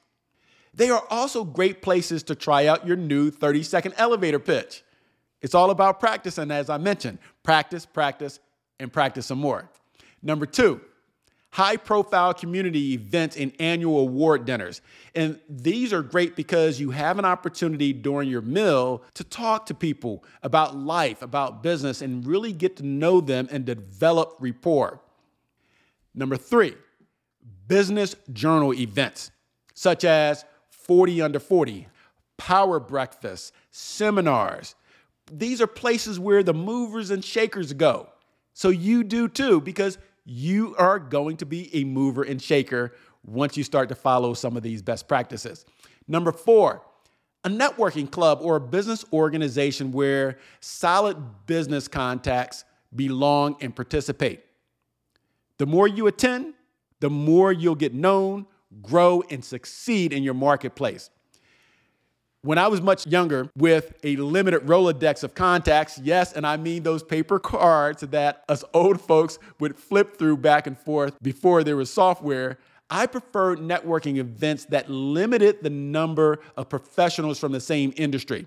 They 0.75 0.91
are 0.91 1.05
also 1.11 1.45
great 1.45 1.83
places 1.83 2.23
to 2.25 2.35
try 2.35 2.67
out 2.67 2.87
your 2.87 2.97
new 2.97 3.31
30 3.31 3.63
second 3.63 3.95
elevator 3.97 4.39
pitch. 4.39 4.83
It's 5.41 5.55
all 5.55 5.71
about 5.71 6.01
practice, 6.01 6.39
and 6.39 6.53
as 6.53 6.71
I 6.71 6.79
mentioned, 6.79 7.19
practice, 7.43 7.85
practice, 7.85 8.39
and 8.79 8.93
practice 8.93 9.27
some 9.27 9.39
more. 9.39 9.69
Number 10.23 10.47
two, 10.47 10.81
high 11.51 11.77
profile 11.77 12.33
community 12.33 12.95
events 12.95 13.37
and 13.37 13.53
annual 13.59 14.01
award 14.01 14.47
dinners. 14.47 14.81
And 15.15 15.39
these 15.49 15.93
are 15.93 16.03
great 16.03 16.37
because 16.37 16.81
you 16.81 16.91
have 16.93 17.19
an 17.19 17.25
opportunity 17.25 17.93
during 17.93 18.29
your 18.29 18.41
meal 18.41 19.03
to 19.15 19.25
talk 19.25 19.67
to 19.67 19.75
people 19.75 20.25
about 20.43 20.77
life, 20.77 21.21
about 21.21 21.63
business, 21.63 22.01
and 22.01 22.27
really 22.27 22.53
get 22.53 22.77
to 22.77 22.87
know 22.87 23.21
them 23.21 23.49
and 23.51 23.67
develop 23.67 24.37
rapport. 24.39 25.01
Number 26.15 26.37
three, 26.37 26.75
business 27.67 28.17
journal 28.33 28.73
events 28.73 29.33
such 29.75 30.05
as 30.05 30.45
40 30.87 31.23
under 31.23 31.39
40, 31.39 31.89
power 32.37 32.81
breakfasts, 32.81 33.53
seminars. 33.71 34.75
These 35.31 35.61
are 35.61 35.67
places 35.67 36.19
where 36.19 36.43
the 36.43 36.55
movers 36.55 37.11
and 37.11 37.25
shakers 37.25 37.73
go. 37.73 38.09
So 38.55 38.69
you 38.69 39.05
do 39.05 39.29
too, 39.29 39.61
because 39.61 39.99
you 40.25 40.75
are 40.77 40.99
going 40.99 41.37
to 41.39 41.47
be 41.47 41.75
a 41.75 41.85
mover 41.85 42.23
and 42.23 42.41
shaker 42.41 42.95
once 43.25 43.57
you 43.57 43.65
start 43.65 43.89
to 43.89 43.95
follow 43.95 44.35
some 44.35 44.57
of 44.57 44.63
these 44.63 44.83
best 44.83 45.09
practices. 45.09 45.65
Number 46.09 46.33
four, 46.33 46.83
a 47.45 47.49
networking 47.49 48.11
club 48.11 48.39
or 48.43 48.57
a 48.57 48.61
business 48.61 49.05
organization 49.13 49.93
where 49.93 50.39
solid 50.61 51.17
business 51.47 51.89
contacts 51.89 52.65
belong 52.95 53.57
and 53.61 53.75
participate. 53.75 54.45
The 55.59 55.67
more 55.67 55.89
you 55.89 56.07
attend, 56.07 56.55
the 57.01 57.11
more 57.11 57.53
you'll 57.53 57.75
get 57.75 57.95
known, 57.95 58.47
grow, 58.81 59.23
and 59.31 59.45
succeed 59.45 60.13
in 60.13 60.23
your 60.23 60.35
marketplace. 60.35 61.11
When 62.45 62.59
I 62.59 62.67
was 62.67 62.81
much 62.81 63.07
younger 63.07 63.49
with 63.57 63.93
a 64.03 64.17
limited 64.17 64.63
Rolodex 64.63 65.23
of 65.23 65.35
contacts, 65.35 65.99
yes, 65.99 66.33
and 66.33 66.45
I 66.45 66.57
mean 66.57 66.83
those 66.83 67.05
paper 67.05 67.39
cards 67.39 68.01
that 68.01 68.43
us 68.49 68.65
old 68.75 69.01
folks 69.01 69.39
would 69.61 69.77
flip 69.77 70.17
through 70.17 70.39
back 70.39 70.67
and 70.67 70.77
forth 70.77 71.17
before 71.23 71.63
there 71.63 71.77
was 71.77 71.89
software, 71.89 72.59
I 72.91 73.07
preferred 73.07 73.61
networking 73.61 74.17
events 74.17 74.65
that 74.67 74.91
limited 74.91 75.63
the 75.63 75.71
number 75.71 76.41
of 76.57 76.69
professionals 76.69 77.39
from 77.39 77.53
the 77.53 77.61
same 77.61 77.95
industry. 77.97 78.47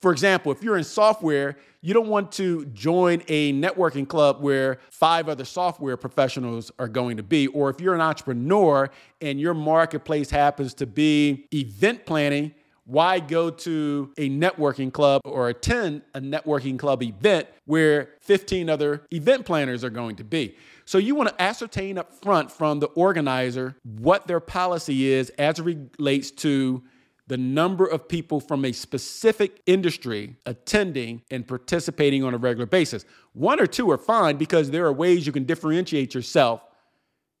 For 0.00 0.12
example, 0.12 0.50
if 0.50 0.62
you're 0.62 0.78
in 0.78 0.84
software, 0.84 1.56
you 1.82 1.92
don't 1.92 2.08
want 2.08 2.32
to 2.32 2.64
join 2.66 3.22
a 3.28 3.52
networking 3.52 4.08
club 4.08 4.40
where 4.40 4.78
five 4.90 5.28
other 5.28 5.44
software 5.44 5.96
professionals 5.96 6.72
are 6.78 6.88
going 6.88 7.18
to 7.18 7.22
be. 7.22 7.46
Or 7.48 7.68
if 7.68 7.80
you're 7.80 7.94
an 7.94 8.00
entrepreneur 8.00 8.90
and 9.20 9.38
your 9.38 9.54
marketplace 9.54 10.30
happens 10.30 10.72
to 10.74 10.86
be 10.86 11.46
event 11.52 12.06
planning, 12.06 12.54
why 12.84 13.20
go 13.20 13.50
to 13.50 14.12
a 14.16 14.28
networking 14.28 14.92
club 14.92 15.20
or 15.24 15.48
attend 15.48 16.02
a 16.14 16.20
networking 16.20 16.78
club 16.78 17.02
event 17.02 17.46
where 17.66 18.10
15 18.20 18.68
other 18.68 19.02
event 19.12 19.44
planners 19.46 19.84
are 19.84 19.90
going 19.90 20.16
to 20.16 20.24
be? 20.24 20.56
So 20.86 20.98
you 20.98 21.14
want 21.14 21.28
to 21.28 21.40
ascertain 21.40 21.98
up 21.98 22.12
front 22.20 22.50
from 22.50 22.80
the 22.80 22.88
organizer 22.88 23.76
what 23.84 24.26
their 24.26 24.40
policy 24.40 25.12
is 25.12 25.30
as 25.38 25.60
it 25.60 25.90
relates 25.98 26.30
to 26.32 26.82
the 27.30 27.38
number 27.38 27.86
of 27.86 28.08
people 28.08 28.40
from 28.40 28.64
a 28.64 28.72
specific 28.72 29.62
industry 29.64 30.34
attending 30.46 31.22
and 31.30 31.46
participating 31.46 32.24
on 32.24 32.34
a 32.34 32.36
regular 32.36 32.66
basis. 32.66 33.04
One 33.34 33.60
or 33.60 33.68
two 33.68 33.88
are 33.92 33.98
fine 33.98 34.36
because 34.36 34.72
there 34.72 34.84
are 34.84 34.92
ways 34.92 35.26
you 35.26 35.32
can 35.32 35.44
differentiate 35.44 36.12
yourself 36.12 36.60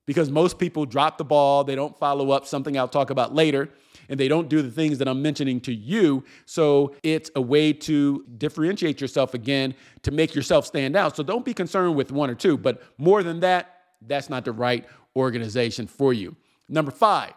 because 0.06 0.30
most 0.30 0.60
people 0.60 0.86
drop 0.86 1.18
the 1.18 1.24
ball, 1.24 1.64
they 1.64 1.74
don't 1.74 1.98
follow 1.98 2.30
up, 2.30 2.46
something 2.46 2.78
I'll 2.78 2.86
talk 2.86 3.10
about 3.10 3.34
later 3.34 3.68
and 4.08 4.18
they 4.18 4.28
don't 4.28 4.48
do 4.48 4.62
the 4.62 4.70
things 4.70 4.98
that 4.98 5.08
I'm 5.08 5.22
mentioning 5.22 5.58
to 5.62 5.74
you. 5.74 6.22
So 6.46 6.94
it's 7.02 7.32
a 7.34 7.40
way 7.40 7.72
to 7.72 8.24
differentiate 8.38 9.00
yourself 9.00 9.34
again 9.34 9.74
to 10.02 10.12
make 10.12 10.36
yourself 10.36 10.66
stand 10.66 10.94
out. 10.94 11.16
So 11.16 11.24
don't 11.24 11.44
be 11.44 11.52
concerned 11.52 11.96
with 11.96 12.12
one 12.12 12.30
or 12.30 12.36
two, 12.36 12.56
but 12.56 12.80
more 12.96 13.24
than 13.24 13.40
that, 13.40 13.78
that's 14.06 14.30
not 14.30 14.44
the 14.44 14.52
right 14.52 14.86
organization 15.16 15.88
for 15.88 16.12
you. 16.12 16.36
Number 16.68 16.92
five, 16.92 17.32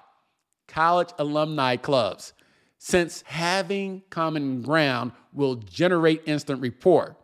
college 0.67 1.09
alumni 1.17 1.77
clubs. 1.77 2.33
Since 2.85 3.23
having 3.25 4.03
common 4.09 4.61
ground 4.61 5.13
will 5.31 5.55
generate 5.55 6.23
instant 6.25 6.61
rapport. 6.61 7.15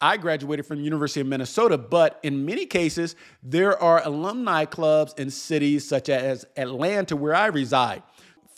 I 0.00 0.16
graduated 0.16 0.64
from 0.64 0.80
University 0.80 1.20
of 1.20 1.26
Minnesota, 1.26 1.76
but 1.76 2.18
in 2.22 2.46
many 2.46 2.64
cases, 2.64 3.14
there 3.42 3.78
are 3.82 4.00
alumni 4.02 4.64
clubs 4.64 5.12
in 5.18 5.28
cities 5.28 5.86
such 5.86 6.08
as 6.08 6.46
Atlanta, 6.56 7.14
where 7.14 7.34
I 7.34 7.48
reside 7.48 8.02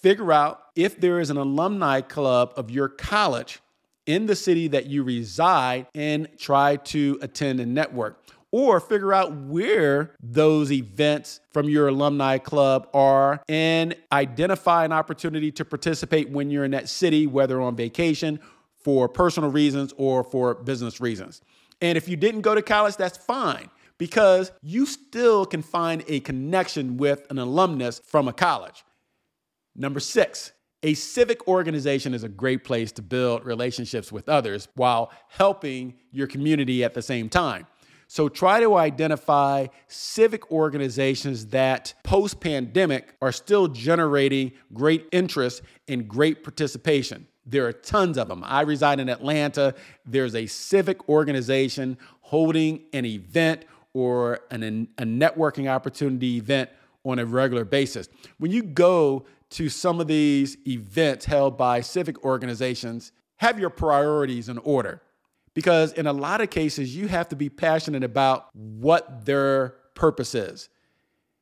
figure 0.02 0.32
out 0.32 0.60
if 0.76 1.00
there 1.00 1.18
is 1.18 1.30
an 1.30 1.36
alumni 1.36 2.00
club 2.00 2.52
of 2.56 2.70
your 2.70 2.88
college 2.88 3.58
in 4.06 4.26
the 4.26 4.36
city 4.36 4.68
that 4.68 4.86
you 4.86 5.02
reside 5.02 5.88
and 5.96 6.28
try 6.38 6.76
to 6.76 7.18
attend 7.22 7.58
and 7.58 7.74
network. 7.74 8.22
Or 8.56 8.78
figure 8.78 9.12
out 9.12 9.34
where 9.34 10.14
those 10.22 10.70
events 10.70 11.40
from 11.52 11.68
your 11.68 11.88
alumni 11.88 12.38
club 12.38 12.86
are 12.94 13.42
and 13.48 13.96
identify 14.12 14.84
an 14.84 14.92
opportunity 14.92 15.50
to 15.50 15.64
participate 15.64 16.30
when 16.30 16.52
you're 16.52 16.64
in 16.64 16.70
that 16.70 16.88
city, 16.88 17.26
whether 17.26 17.60
on 17.60 17.74
vacation, 17.74 18.38
for 18.76 19.08
personal 19.08 19.50
reasons, 19.50 19.92
or 19.96 20.22
for 20.22 20.54
business 20.54 21.00
reasons. 21.00 21.40
And 21.80 21.98
if 21.98 22.06
you 22.08 22.16
didn't 22.16 22.42
go 22.42 22.54
to 22.54 22.62
college, 22.62 22.94
that's 22.94 23.18
fine 23.18 23.70
because 23.98 24.52
you 24.62 24.86
still 24.86 25.46
can 25.46 25.60
find 25.60 26.04
a 26.06 26.20
connection 26.20 26.96
with 26.96 27.26
an 27.30 27.40
alumnus 27.40 28.00
from 28.06 28.28
a 28.28 28.32
college. 28.32 28.84
Number 29.74 29.98
six, 29.98 30.52
a 30.84 30.94
civic 30.94 31.48
organization 31.48 32.14
is 32.14 32.22
a 32.22 32.28
great 32.28 32.62
place 32.62 32.92
to 32.92 33.02
build 33.02 33.44
relationships 33.44 34.12
with 34.12 34.28
others 34.28 34.68
while 34.76 35.10
helping 35.26 35.94
your 36.12 36.28
community 36.28 36.84
at 36.84 36.94
the 36.94 37.02
same 37.02 37.28
time. 37.28 37.66
So 38.06 38.28
try 38.28 38.60
to 38.60 38.76
identify 38.76 39.66
civic 39.88 40.50
organizations 40.50 41.46
that 41.46 41.94
post 42.02 42.40
pandemic 42.40 43.14
are 43.20 43.32
still 43.32 43.68
generating 43.68 44.52
great 44.72 45.06
interest 45.12 45.62
and 45.88 46.06
great 46.06 46.44
participation. 46.44 47.26
There 47.46 47.66
are 47.66 47.72
tons 47.72 48.16
of 48.16 48.28
them. 48.28 48.42
I 48.46 48.62
reside 48.62 49.00
in 49.00 49.08
Atlanta. 49.08 49.74
There's 50.06 50.34
a 50.34 50.46
civic 50.46 51.08
organization 51.08 51.98
holding 52.20 52.82
an 52.92 53.04
event 53.04 53.64
or 53.92 54.40
an, 54.50 54.88
a 54.98 55.04
networking 55.04 55.68
opportunity 55.68 56.36
event 56.36 56.70
on 57.04 57.18
a 57.18 57.26
regular 57.26 57.64
basis. 57.64 58.08
When 58.38 58.50
you 58.50 58.62
go 58.62 59.26
to 59.50 59.68
some 59.68 60.00
of 60.00 60.06
these 60.06 60.56
events 60.66 61.26
held 61.26 61.56
by 61.56 61.80
civic 61.80 62.24
organizations, 62.24 63.12
have 63.36 63.58
your 63.58 63.70
priorities 63.70 64.48
in 64.48 64.58
order. 64.58 65.02
Because 65.54 65.92
in 65.92 66.06
a 66.06 66.12
lot 66.12 66.40
of 66.40 66.50
cases, 66.50 66.96
you 66.96 67.08
have 67.08 67.28
to 67.28 67.36
be 67.36 67.48
passionate 67.48 68.02
about 68.02 68.48
what 68.54 69.24
their 69.24 69.76
purpose 69.94 70.34
is. 70.34 70.68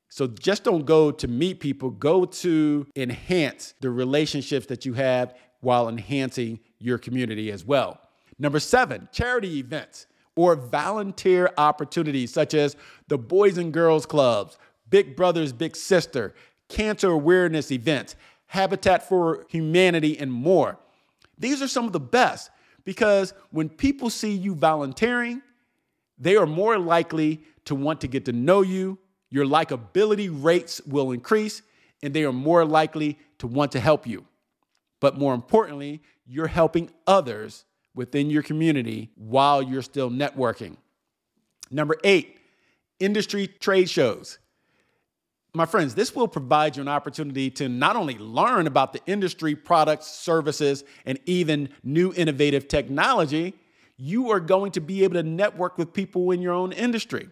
So 0.09 0.27
just 0.27 0.65
don't 0.65 0.85
go 0.85 1.11
to 1.11 1.27
meet 1.27 1.61
people, 1.61 1.91
go 1.91 2.27
to 2.27 2.87
enhance 2.95 3.73
the 3.81 3.91
relationships 3.91 4.67
that 4.67 4.85
you 4.85 4.93
have 4.93 5.35
while 5.61 5.89
enhancing 5.89 6.61
your 6.79 6.99
community 6.99 7.51
as 7.51 7.65
well. 7.65 7.99
Number 8.39 8.61
seven, 8.61 9.09
charity 9.13 9.59
events 9.59 10.07
or 10.37 10.55
volunteer 10.55 11.51
opportunities 11.57 12.33
such 12.33 12.53
as 12.53 12.77
the 13.09 13.17
Boys 13.17 13.57
and 13.57 13.73
Girls 13.73 14.05
Clubs, 14.05 14.59
Big 14.91 15.17
Brothers 15.17 15.53
Big 15.53 15.77
Sister, 15.77 16.35
cancer 16.69 17.11
awareness 17.11 17.71
events, 17.71 18.17
Habitat 18.47 19.09
for 19.09 19.47
Humanity, 19.49 20.19
and 20.19 20.31
more. 20.31 20.79
These 21.39 21.63
are 21.63 21.69
some 21.69 21.87
of 21.87 21.93
the 21.93 22.01
best 22.01 22.51
Because 22.85 23.35
when 23.51 23.69
people 23.69 24.11
see 24.11 24.33
you 24.33 24.55
volunteering, 24.55 25.43
they 26.19 26.37
are 26.37 26.47
more 26.47 26.79
likely 26.79 27.43
to 27.65 27.75
want 27.75 28.01
to 28.01 28.09
get 28.09 28.25
to 28.27 28.33
know 28.33 28.63
you. 28.63 28.99
Your 29.31 29.45
likability 29.45 30.31
rates 30.33 30.81
will 30.87 31.13
increase, 31.13 31.63
and 32.03 32.13
they 32.13 32.25
are 32.25 32.33
more 32.33 32.65
likely 32.65 33.19
to 33.39 33.47
want 33.47 33.73
to 33.73 33.81
help 33.81 34.07
you. 34.07 34.27
But 35.01 35.19
more 35.19 35.35
importantly, 35.35 36.03
you're 36.27 36.47
helping 36.47 36.91
others 37.07 37.65
within 37.95 38.31
your 38.31 38.43
community 38.43 39.11
while 39.17 39.63
you're 39.63 39.83
still 39.83 40.11
networking. 40.11 40.77
Number 41.71 41.97
eight, 42.05 42.39
industry 43.01 43.47
trade 43.49 43.89
shows. 43.91 44.39
My 45.55 45.67
friends, 45.67 45.95
this 45.95 46.15
will 46.15 46.29
provide 46.29 46.77
you 46.77 46.83
an 46.83 46.89
opportunity 46.89 47.51
to 47.51 47.69
not 47.69 47.95
only 47.95 48.17
learn 48.17 48.67
about 48.67 48.95
the 48.95 49.01
industry, 49.07 49.55
products, 49.55 50.07
services, 50.07 50.83
and 51.05 51.19
even 51.27 51.69
new 51.85 52.11
innovative 52.15 52.69
technology, 52.69 53.53
you 53.99 54.31
are 54.31 54.41
going 54.41 54.73
to 54.73 54.81
be 54.81 55.05
able 55.05 55.15
to 55.15 55.23
network 55.23 55.77
with 55.77 55.93
people 55.93 56.31
in 56.31 56.41
your 56.41 56.55
own 56.55 56.73
industry. 56.73 57.29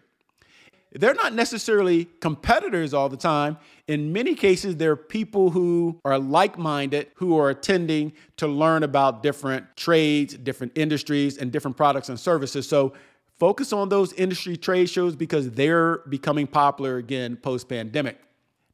They're 0.93 1.15
not 1.15 1.33
necessarily 1.33 2.05
competitors 2.19 2.93
all 2.93 3.09
the 3.09 3.17
time. 3.17 3.57
In 3.87 4.13
many 4.13 4.35
cases, 4.35 4.75
they're 4.75 4.95
people 4.95 5.49
who 5.49 5.99
are 6.05 6.19
like 6.19 6.59
minded, 6.59 7.07
who 7.15 7.39
are 7.39 7.49
attending 7.49 8.13
to 8.37 8.45
learn 8.45 8.83
about 8.83 9.23
different 9.23 9.65
trades, 9.75 10.35
different 10.35 10.73
industries, 10.77 11.37
and 11.37 11.51
different 11.51 11.75
products 11.75 12.09
and 12.09 12.19
services. 12.19 12.69
So 12.69 12.93
focus 13.41 13.73
on 13.73 13.89
those 13.89 14.13
industry 14.13 14.55
trade 14.55 14.87
shows 14.87 15.15
because 15.15 15.49
they're 15.49 16.03
becoming 16.07 16.45
popular 16.45 16.97
again 16.97 17.35
post 17.35 17.67
pandemic. 17.67 18.19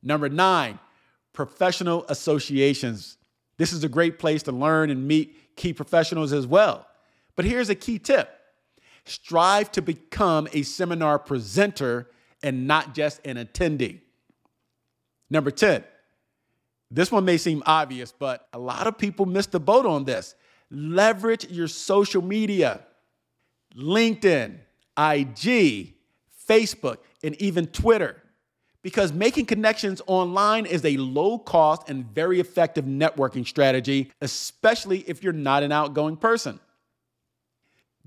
Number 0.03 0.27
nine, 0.27 0.77
professional 1.31 2.05
associations. 2.09 3.15
This 3.55 3.71
is 3.71 3.85
a 3.85 3.87
great 3.87 4.19
place 4.19 4.43
to 4.43 4.51
learn 4.51 4.89
and 4.89 5.07
meet 5.07 5.55
key 5.55 5.71
professionals 5.71 6.33
as 6.33 6.45
well. 6.45 6.85
But 7.37 7.45
here's 7.45 7.69
a 7.69 7.75
key 7.75 7.97
tip 7.97 8.29
strive 9.05 9.71
to 9.71 9.81
become 9.81 10.49
a 10.51 10.63
seminar 10.63 11.17
presenter 11.17 12.09
and 12.43 12.67
not 12.67 12.93
just 12.93 13.25
an 13.25 13.37
attendee. 13.37 14.01
Number 15.29 15.49
10, 15.49 15.81
this 16.91 17.09
one 17.09 17.23
may 17.23 17.37
seem 17.37 17.63
obvious, 17.65 18.11
but 18.11 18.49
a 18.51 18.59
lot 18.59 18.85
of 18.85 18.97
people 18.97 19.25
miss 19.25 19.45
the 19.45 19.61
boat 19.61 19.85
on 19.85 20.03
this. 20.03 20.35
Leverage 20.69 21.49
your 21.49 21.69
social 21.69 22.21
media, 22.21 22.81
LinkedIn, 23.77 24.57
IG, 24.97 25.93
Facebook, 26.49 26.97
and 27.23 27.39
even 27.41 27.67
Twitter. 27.67 28.21
Because 28.81 29.11
making 29.11 29.45
connections 29.45 30.01
online 30.07 30.65
is 30.65 30.85
a 30.85 30.95
low 30.97 31.37
cost 31.37 31.89
and 31.89 32.05
very 32.05 32.39
effective 32.39 32.85
networking 32.85 33.45
strategy, 33.45 34.11
especially 34.21 34.99
if 35.07 35.23
you're 35.23 35.33
not 35.33 35.63
an 35.63 35.71
outgoing 35.71 36.15
person. 36.15 36.59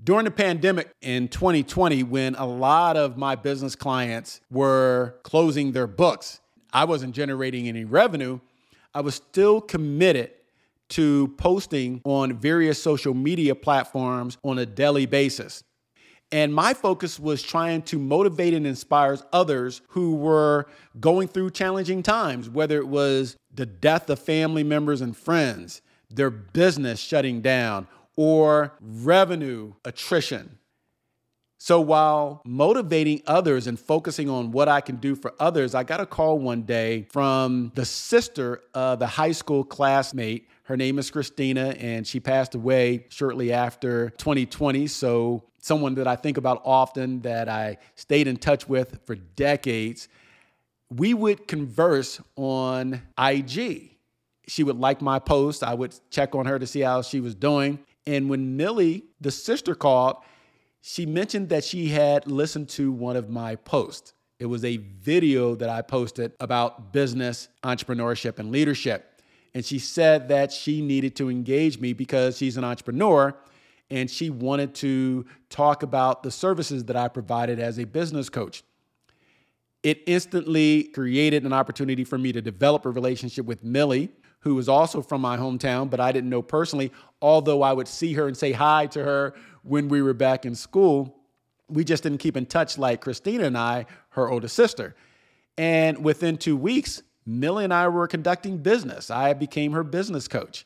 During 0.03 0.25
the 0.25 0.31
pandemic 0.31 0.91
in 1.01 1.27
2020, 1.27 2.01
when 2.03 2.33
a 2.35 2.45
lot 2.45 2.97
of 2.97 3.17
my 3.17 3.35
business 3.35 3.75
clients 3.75 4.41
were 4.49 5.19
closing 5.21 5.73
their 5.73 5.85
books, 5.85 6.39
I 6.73 6.85
wasn't 6.85 7.13
generating 7.13 7.67
any 7.67 7.85
revenue. 7.85 8.39
I 8.95 9.01
was 9.01 9.15
still 9.15 9.61
committed 9.61 10.31
to 10.91 11.29
posting 11.37 12.01
on 12.05 12.37
various 12.37 12.81
social 12.81 13.13
media 13.13 13.55
platforms 13.55 14.37
on 14.43 14.59
a 14.59 14.65
daily 14.65 15.05
basis. 15.05 15.63
And 16.31 16.53
my 16.53 16.73
focus 16.73 17.19
was 17.19 17.41
trying 17.41 17.81
to 17.83 17.99
motivate 17.99 18.53
and 18.53 18.65
inspire 18.65 19.17
others 19.33 19.81
who 19.89 20.15
were 20.15 20.67
going 20.99 21.27
through 21.27 21.51
challenging 21.51 22.03
times, 22.03 22.49
whether 22.49 22.77
it 22.77 22.87
was 22.87 23.35
the 23.53 23.65
death 23.65 24.09
of 24.09 24.19
family 24.19 24.63
members 24.63 25.01
and 25.01 25.15
friends, 25.15 25.81
their 26.09 26.29
business 26.29 27.01
shutting 27.01 27.41
down, 27.41 27.87
or 28.15 28.73
revenue 28.79 29.73
attrition. 29.83 30.57
So 31.57 31.79
while 31.79 32.41
motivating 32.43 33.21
others 33.27 33.67
and 33.67 33.79
focusing 33.79 34.29
on 34.29 34.51
what 34.51 34.67
I 34.67 34.81
can 34.81 34.95
do 34.95 35.15
for 35.15 35.33
others, 35.39 35.75
I 35.75 35.83
got 35.83 35.99
a 35.99 36.07
call 36.07 36.39
one 36.39 36.63
day 36.63 37.05
from 37.11 37.71
the 37.75 37.85
sister 37.85 38.61
of 38.73 38.97
the 38.97 39.05
high 39.05 39.31
school 39.31 39.63
classmate. 39.63 40.47
Her 40.71 40.77
name 40.77 40.99
is 40.99 41.11
Christina, 41.11 41.75
and 41.79 42.07
she 42.07 42.21
passed 42.21 42.55
away 42.55 43.03
shortly 43.09 43.51
after 43.51 44.11
2020. 44.11 44.87
So, 44.87 45.43
someone 45.59 45.95
that 45.95 46.07
I 46.07 46.15
think 46.15 46.37
about 46.37 46.61
often, 46.63 47.19
that 47.23 47.49
I 47.49 47.77
stayed 47.95 48.25
in 48.25 48.37
touch 48.37 48.69
with 48.69 49.01
for 49.05 49.15
decades. 49.15 50.07
We 50.89 51.13
would 51.13 51.45
converse 51.45 52.21
on 52.37 53.01
IG. 53.19 53.97
She 54.47 54.63
would 54.63 54.79
like 54.79 55.01
my 55.01 55.19
post. 55.19 55.61
I 55.61 55.73
would 55.73 55.93
check 56.09 56.35
on 56.35 56.45
her 56.45 56.57
to 56.57 56.65
see 56.65 56.79
how 56.79 57.01
she 57.01 57.19
was 57.19 57.35
doing. 57.35 57.79
And 58.07 58.29
when 58.29 58.55
Millie, 58.55 59.03
the 59.19 59.29
sister, 59.29 59.75
called, 59.75 60.23
she 60.79 61.05
mentioned 61.05 61.49
that 61.49 61.65
she 61.65 61.89
had 61.89 62.31
listened 62.31 62.69
to 62.69 62.93
one 62.93 63.17
of 63.17 63.29
my 63.29 63.57
posts. 63.57 64.13
It 64.39 64.45
was 64.45 64.63
a 64.63 64.77
video 64.77 65.53
that 65.53 65.67
I 65.67 65.81
posted 65.81 66.31
about 66.39 66.93
business, 66.93 67.49
entrepreneurship, 67.61 68.39
and 68.39 68.53
leadership. 68.53 69.10
And 69.53 69.65
she 69.65 69.79
said 69.79 70.29
that 70.29 70.51
she 70.51 70.81
needed 70.81 71.15
to 71.17 71.29
engage 71.29 71.79
me 71.79 71.93
because 71.93 72.37
she's 72.37 72.57
an 72.57 72.63
entrepreneur 72.63 73.35
and 73.89 74.09
she 74.09 74.29
wanted 74.29 74.73
to 74.75 75.25
talk 75.49 75.83
about 75.83 76.23
the 76.23 76.31
services 76.31 76.85
that 76.85 76.95
I 76.95 77.09
provided 77.09 77.59
as 77.59 77.77
a 77.77 77.83
business 77.83 78.29
coach. 78.29 78.63
It 79.83 80.01
instantly 80.07 80.83
created 80.83 81.43
an 81.43 81.51
opportunity 81.51 82.05
for 82.05 82.17
me 82.17 82.31
to 82.31 82.41
develop 82.41 82.85
a 82.85 82.89
relationship 82.89 83.45
with 83.45 83.63
Millie, 83.63 84.09
who 84.39 84.55
was 84.55 84.69
also 84.69 85.01
from 85.01 85.21
my 85.21 85.37
hometown, 85.37 85.89
but 85.89 85.99
I 85.99 86.11
didn't 86.11 86.29
know 86.29 86.41
personally, 86.41 86.91
although 87.21 87.61
I 87.61 87.73
would 87.73 87.87
see 87.87 88.13
her 88.13 88.27
and 88.27 88.37
say 88.37 88.53
hi 88.53 88.87
to 88.87 89.03
her 89.03 89.33
when 89.63 89.89
we 89.89 90.01
were 90.01 90.13
back 90.13 90.45
in 90.45 90.55
school. 90.55 91.17
We 91.67 91.83
just 91.83 92.03
didn't 92.03 92.19
keep 92.19 92.37
in 92.37 92.45
touch 92.45 92.77
like 92.77 93.01
Christina 93.01 93.45
and 93.45 93.57
I, 93.57 93.85
her 94.09 94.29
older 94.29 94.47
sister. 94.47 94.95
And 95.57 96.03
within 96.03 96.37
two 96.37 96.57
weeks, 96.57 97.03
Millie 97.25 97.63
and 97.63 97.73
I 97.73 97.87
were 97.87 98.07
conducting 98.07 98.57
business. 98.57 99.11
I 99.11 99.33
became 99.33 99.71
her 99.73 99.83
business 99.83 100.27
coach. 100.27 100.65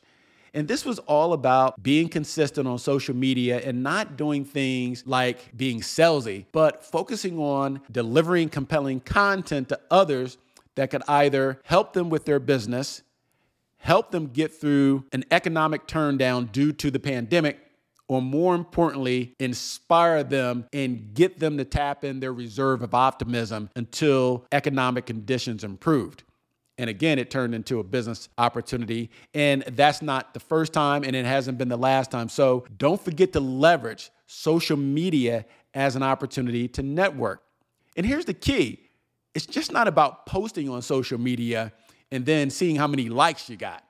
And 0.54 0.66
this 0.66 0.86
was 0.86 0.98
all 1.00 1.34
about 1.34 1.82
being 1.82 2.08
consistent 2.08 2.66
on 2.66 2.78
social 2.78 3.14
media 3.14 3.60
and 3.62 3.82
not 3.82 4.16
doing 4.16 4.42
things 4.44 5.06
like 5.06 5.54
being 5.54 5.82
salesy, 5.82 6.46
but 6.50 6.82
focusing 6.82 7.38
on 7.38 7.82
delivering 7.92 8.48
compelling 8.48 9.00
content 9.00 9.68
to 9.68 9.78
others 9.90 10.38
that 10.76 10.90
could 10.90 11.02
either 11.08 11.60
help 11.64 11.92
them 11.92 12.08
with 12.08 12.24
their 12.24 12.38
business, 12.38 13.02
help 13.76 14.12
them 14.12 14.28
get 14.28 14.54
through 14.54 15.04
an 15.12 15.24
economic 15.30 15.86
turndown 15.86 16.50
due 16.50 16.72
to 16.72 16.90
the 16.90 17.00
pandemic, 17.00 17.58
or 18.08 18.22
more 18.22 18.54
importantly, 18.54 19.34
inspire 19.38 20.24
them 20.24 20.64
and 20.72 21.12
get 21.12 21.38
them 21.38 21.58
to 21.58 21.64
tap 21.66 22.02
in 22.02 22.20
their 22.20 22.32
reserve 22.32 22.80
of 22.80 22.94
optimism 22.94 23.68
until 23.76 24.46
economic 24.52 25.04
conditions 25.04 25.64
improved. 25.64 26.22
And 26.78 26.90
again, 26.90 27.18
it 27.18 27.30
turned 27.30 27.54
into 27.54 27.80
a 27.80 27.84
business 27.84 28.28
opportunity. 28.36 29.10
And 29.32 29.62
that's 29.62 30.02
not 30.02 30.34
the 30.34 30.40
first 30.40 30.72
time, 30.72 31.04
and 31.04 31.16
it 31.16 31.24
hasn't 31.24 31.56
been 31.58 31.68
the 31.68 31.78
last 31.78 32.10
time. 32.10 32.28
So 32.28 32.66
don't 32.76 33.00
forget 33.00 33.32
to 33.32 33.40
leverage 33.40 34.10
social 34.26 34.76
media 34.76 35.46
as 35.74 35.96
an 35.96 36.02
opportunity 36.02 36.68
to 36.68 36.82
network. 36.82 37.42
And 37.96 38.04
here's 38.04 38.24
the 38.24 38.34
key 38.34 38.80
it's 39.34 39.46
just 39.46 39.70
not 39.70 39.86
about 39.86 40.24
posting 40.24 40.68
on 40.70 40.80
social 40.80 41.18
media 41.18 41.72
and 42.10 42.24
then 42.24 42.48
seeing 42.48 42.76
how 42.76 42.86
many 42.86 43.10
likes 43.10 43.50
you 43.50 43.56
got 43.56 43.84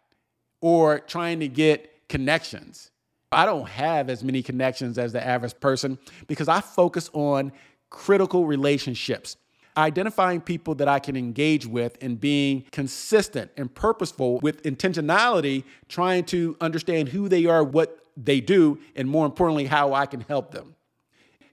or 0.61 0.99
trying 0.99 1.39
to 1.41 1.49
get 1.49 2.09
connections. 2.09 2.91
I 3.31 3.45
don't 3.45 3.69
have 3.69 4.11
as 4.11 4.25
many 4.25 4.43
connections 4.43 4.99
as 4.99 5.13
the 5.13 5.25
average 5.25 5.59
person 5.61 5.99
because 6.27 6.49
I 6.49 6.61
focus 6.61 7.11
on 7.13 7.53
critical 7.91 8.47
relationships, 8.47 9.37
identifying 9.77 10.41
people 10.41 10.75
that 10.77 10.89
I 10.89 10.99
can 10.99 11.17
engage 11.17 11.67
with 11.67 11.99
and 12.01 12.21
being 12.21 12.65
consistent 12.73 13.51
and 13.57 13.73
purposeful 13.75 14.39
with 14.39 14.63
intentionality, 14.63 15.65
trying 15.89 16.25
to 16.27 16.57
understand 16.61 17.09
who 17.09 17.29
they 17.29 17.47
are, 17.47 17.63
what 17.63 17.99
they 18.17 18.41
do, 18.41 18.79
and 18.95 19.09
more 19.09 19.27
importantly, 19.27 19.67
how 19.67 19.93
I 19.93 20.07
can 20.07 20.21
help 20.23 20.53
them 20.53 20.77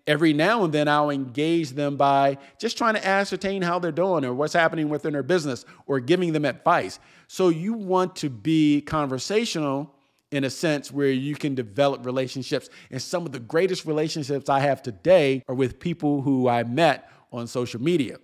every 0.07 0.33
now 0.33 0.63
and 0.63 0.73
then 0.73 0.87
I'll 0.87 1.09
engage 1.09 1.71
them 1.71 1.95
by 1.95 2.37
just 2.59 2.77
trying 2.77 2.95
to 2.95 3.05
ascertain 3.05 3.61
how 3.61 3.79
they're 3.79 3.91
doing 3.91 4.25
or 4.25 4.33
what's 4.33 4.53
happening 4.53 4.89
within 4.89 5.13
their 5.13 5.23
business 5.23 5.65
or 5.85 5.99
giving 5.99 6.33
them 6.33 6.45
advice. 6.45 6.99
So 7.27 7.49
you 7.49 7.73
want 7.73 8.15
to 8.17 8.29
be 8.29 8.81
conversational 8.81 9.93
in 10.31 10.43
a 10.43 10.49
sense 10.49 10.91
where 10.91 11.11
you 11.11 11.35
can 11.35 11.55
develop 11.55 12.05
relationships. 12.05 12.69
And 12.91 13.01
some 13.01 13.25
of 13.25 13.31
the 13.31 13.39
greatest 13.39 13.85
relationships 13.85 14.49
I 14.49 14.59
have 14.61 14.81
today 14.81 15.43
are 15.47 15.55
with 15.55 15.79
people 15.79 16.21
who 16.21 16.49
I 16.49 16.63
met 16.63 17.09
on 17.33 17.47
social 17.47 17.81
media. 17.81 18.17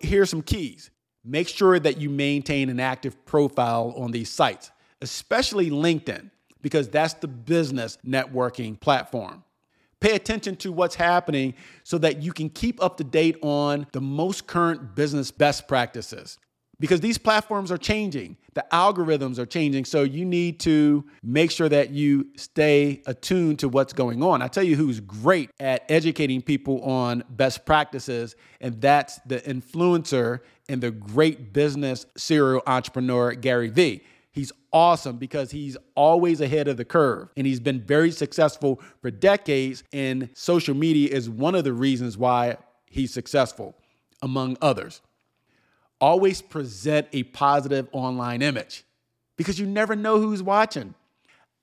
Here's 0.00 0.30
some 0.30 0.42
keys. 0.42 0.90
Make 1.24 1.48
sure 1.48 1.80
that 1.80 1.98
you 1.98 2.08
maintain 2.08 2.68
an 2.68 2.78
active 2.78 3.24
profile 3.26 3.92
on 3.96 4.12
these 4.12 4.30
sites, 4.30 4.70
especially 5.00 5.70
LinkedIn, 5.70 6.30
because 6.62 6.88
that's 6.88 7.14
the 7.14 7.26
business 7.26 7.98
networking 8.06 8.78
platform. 8.78 9.42
Pay 9.98 10.14
attention 10.14 10.54
to 10.56 10.70
what's 10.70 10.94
happening 10.94 11.54
so 11.82 11.98
that 11.98 12.22
you 12.22 12.32
can 12.32 12.50
keep 12.50 12.82
up 12.82 12.98
to 12.98 13.04
date 13.04 13.38
on 13.42 13.86
the 13.92 14.00
most 14.00 14.46
current 14.46 14.94
business 14.94 15.30
best 15.30 15.66
practices. 15.66 16.38
Because 16.78 17.00
these 17.00 17.18
platforms 17.18 17.72
are 17.72 17.78
changing. 17.78 18.36
The 18.54 18.64
algorithms 18.72 19.38
are 19.38 19.46
changing. 19.46 19.84
So 19.84 20.02
you 20.02 20.24
need 20.24 20.60
to 20.60 21.04
make 21.22 21.50
sure 21.50 21.68
that 21.68 21.90
you 21.90 22.26
stay 22.36 23.02
attuned 23.06 23.60
to 23.60 23.68
what's 23.68 23.92
going 23.92 24.22
on. 24.22 24.42
I 24.42 24.48
tell 24.48 24.62
you 24.62 24.76
who's 24.76 25.00
great 25.00 25.50
at 25.58 25.84
educating 25.88 26.42
people 26.42 26.82
on 26.82 27.24
best 27.30 27.64
practices, 27.64 28.36
and 28.60 28.80
that's 28.80 29.18
the 29.26 29.40
influencer 29.40 30.40
and 30.68 30.82
the 30.82 30.90
great 30.90 31.52
business 31.52 32.06
serial 32.16 32.62
entrepreneur, 32.66 33.32
Gary 33.32 33.68
Vee. 33.68 34.02
He's 34.32 34.52
awesome 34.70 35.16
because 35.16 35.50
he's 35.50 35.78
always 35.94 36.42
ahead 36.42 36.68
of 36.68 36.76
the 36.76 36.84
curve 36.84 37.30
and 37.38 37.46
he's 37.46 37.60
been 37.60 37.80
very 37.80 38.10
successful 38.10 38.82
for 39.00 39.10
decades. 39.10 39.82
And 39.94 40.28
social 40.34 40.74
media 40.74 41.08
is 41.08 41.30
one 41.30 41.54
of 41.54 41.64
the 41.64 41.72
reasons 41.72 42.18
why 42.18 42.58
he's 42.84 43.14
successful, 43.14 43.74
among 44.20 44.58
others 44.60 45.00
always 46.00 46.42
present 46.42 47.08
a 47.12 47.22
positive 47.24 47.88
online 47.92 48.42
image 48.42 48.84
because 49.36 49.58
you 49.58 49.66
never 49.66 49.96
know 49.96 50.18
who's 50.20 50.42
watching. 50.42 50.94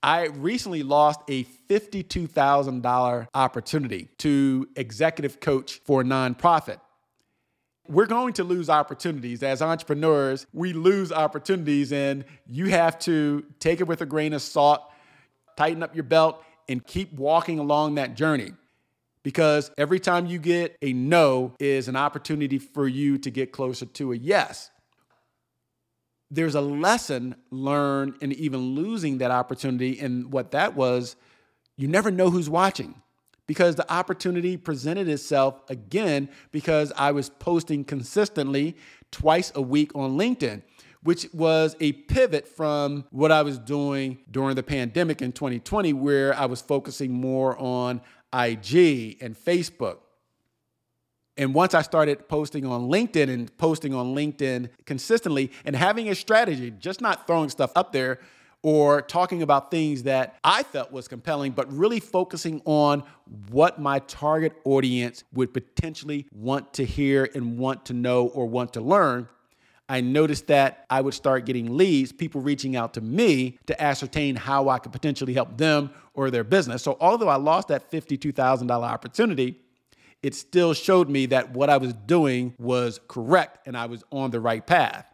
I 0.01 0.25
recently 0.25 0.83
lost 0.83 1.21
a 1.29 1.45
$52,000 1.69 3.27
opportunity 3.33 4.09
to 4.17 4.67
executive 4.75 5.39
coach 5.39 5.79
for 5.85 6.01
a 6.01 6.03
nonprofit. 6.03 6.79
We're 7.87 8.05
going 8.05 8.33
to 8.33 8.43
lose 8.43 8.69
opportunities. 8.69 9.43
As 9.43 9.61
entrepreneurs, 9.61 10.45
we 10.53 10.73
lose 10.73 11.11
opportunities, 11.11 11.91
and 11.91 12.25
you 12.47 12.69
have 12.69 12.99
to 12.99 13.45
take 13.59 13.81
it 13.81 13.87
with 13.87 14.01
a 14.01 14.05
grain 14.05 14.33
of 14.33 14.41
salt, 14.41 14.81
tighten 15.57 15.83
up 15.83 15.95
your 15.95 16.03
belt, 16.03 16.43
and 16.67 16.85
keep 16.85 17.13
walking 17.13 17.59
along 17.59 17.95
that 17.95 18.15
journey 18.15 18.51
because 19.23 19.71
every 19.77 19.99
time 19.99 20.25
you 20.25 20.37
get 20.37 20.77
a 20.81 20.93
no 20.93 21.55
is 21.59 21.87
an 21.87 21.95
opportunity 21.95 22.59
for 22.59 22.87
you 22.87 23.17
to 23.17 23.31
get 23.31 23.51
closer 23.51 23.85
to 23.85 24.11
a 24.11 24.15
yes. 24.15 24.69
There's 26.29 26.55
a 26.55 26.61
lesson 26.61 27.35
learned 27.51 28.15
in 28.21 28.31
even 28.33 28.75
losing 28.75 29.19
that 29.19 29.31
opportunity. 29.31 29.99
And 29.99 30.31
what 30.31 30.51
that 30.51 30.75
was, 30.75 31.15
you 31.77 31.87
never 31.87 32.11
know 32.11 32.29
who's 32.29 32.49
watching 32.49 32.95
because 33.47 33.75
the 33.75 33.91
opportunity 33.91 34.57
presented 34.57 35.07
itself 35.07 35.61
again 35.69 36.29
because 36.51 36.91
I 36.97 37.11
was 37.11 37.29
posting 37.29 37.83
consistently 37.83 38.75
twice 39.11 39.51
a 39.55 39.61
week 39.61 39.91
on 39.95 40.17
LinkedIn, 40.17 40.63
which 41.03 41.27
was 41.33 41.75
a 41.79 41.91
pivot 41.91 42.47
from 42.47 43.05
what 43.11 43.31
I 43.31 43.41
was 43.43 43.59
doing 43.59 44.19
during 44.31 44.55
the 44.55 44.63
pandemic 44.63 45.21
in 45.21 45.33
2020, 45.33 45.93
where 45.93 46.33
I 46.35 46.45
was 46.45 46.61
focusing 46.61 47.11
more 47.11 47.57
on 47.57 48.01
IG 48.33 49.17
and 49.21 49.35
Facebook. 49.37 49.97
And 51.35 51.53
once 51.53 51.73
I 51.73 51.81
started 51.81 52.27
posting 52.27 52.65
on 52.65 52.89
LinkedIn 52.89 53.29
and 53.29 53.55
posting 53.57 53.93
on 53.93 54.15
LinkedIn 54.15 54.69
consistently 54.85 55.51
and 55.65 55.75
having 55.75 56.09
a 56.09 56.15
strategy, 56.15 56.71
just 56.71 57.01
not 57.01 57.25
throwing 57.25 57.49
stuff 57.49 57.71
up 57.75 57.91
there 57.91 58.19
or 58.61 59.01
talking 59.01 59.41
about 59.41 59.69
things 59.71 60.03
that 60.03 60.37
I 60.43 60.63
felt 60.63 60.91
was 60.91 61.07
compelling, 61.07 61.51
but 61.51 61.71
really 61.71 61.99
focusing 61.99 62.61
on 62.65 63.03
what 63.49 63.79
my 63.79 63.99
target 63.99 64.53
audience 64.63 65.23
would 65.33 65.53
potentially 65.53 66.27
want 66.31 66.73
to 66.75 66.85
hear 66.85 67.29
and 67.35 67.57
want 67.57 67.85
to 67.87 67.93
know 67.93 68.27
or 68.27 68.45
want 68.45 68.73
to 68.73 68.81
learn, 68.81 69.27
I 69.89 70.01
noticed 70.01 70.47
that 70.47 70.85
I 70.89 71.01
would 71.01 71.13
start 71.13 71.45
getting 71.45 71.77
leads, 71.77 72.11
people 72.11 72.41
reaching 72.41 72.75
out 72.75 72.93
to 72.93 73.01
me 73.01 73.59
to 73.67 73.81
ascertain 73.81 74.35
how 74.35 74.69
I 74.69 74.79
could 74.79 74.91
potentially 74.93 75.33
help 75.33 75.57
them 75.57 75.91
or 76.13 76.31
their 76.31 76.43
business. 76.43 76.81
So, 76.83 76.97
although 77.01 77.27
I 77.27 77.35
lost 77.35 77.67
that 77.67 77.91
$52,000 77.91 78.71
opportunity, 78.71 79.59
it 80.21 80.35
still 80.35 80.73
showed 80.73 81.09
me 81.09 81.25
that 81.27 81.51
what 81.51 81.69
I 81.69 81.77
was 81.77 81.93
doing 81.93 82.53
was 82.57 82.99
correct 83.09 83.67
and 83.67 83.75
I 83.75 83.87
was 83.87 84.03
on 84.11 84.31
the 84.31 84.39
right 84.39 84.65
path. 84.65 85.05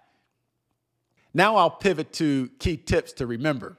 Now, 1.34 1.56
I'll 1.56 1.72
pivot 1.72 2.14
to 2.14 2.50
key 2.60 2.78
tips 2.78 3.14
to 3.14 3.28
remember. 3.28 3.78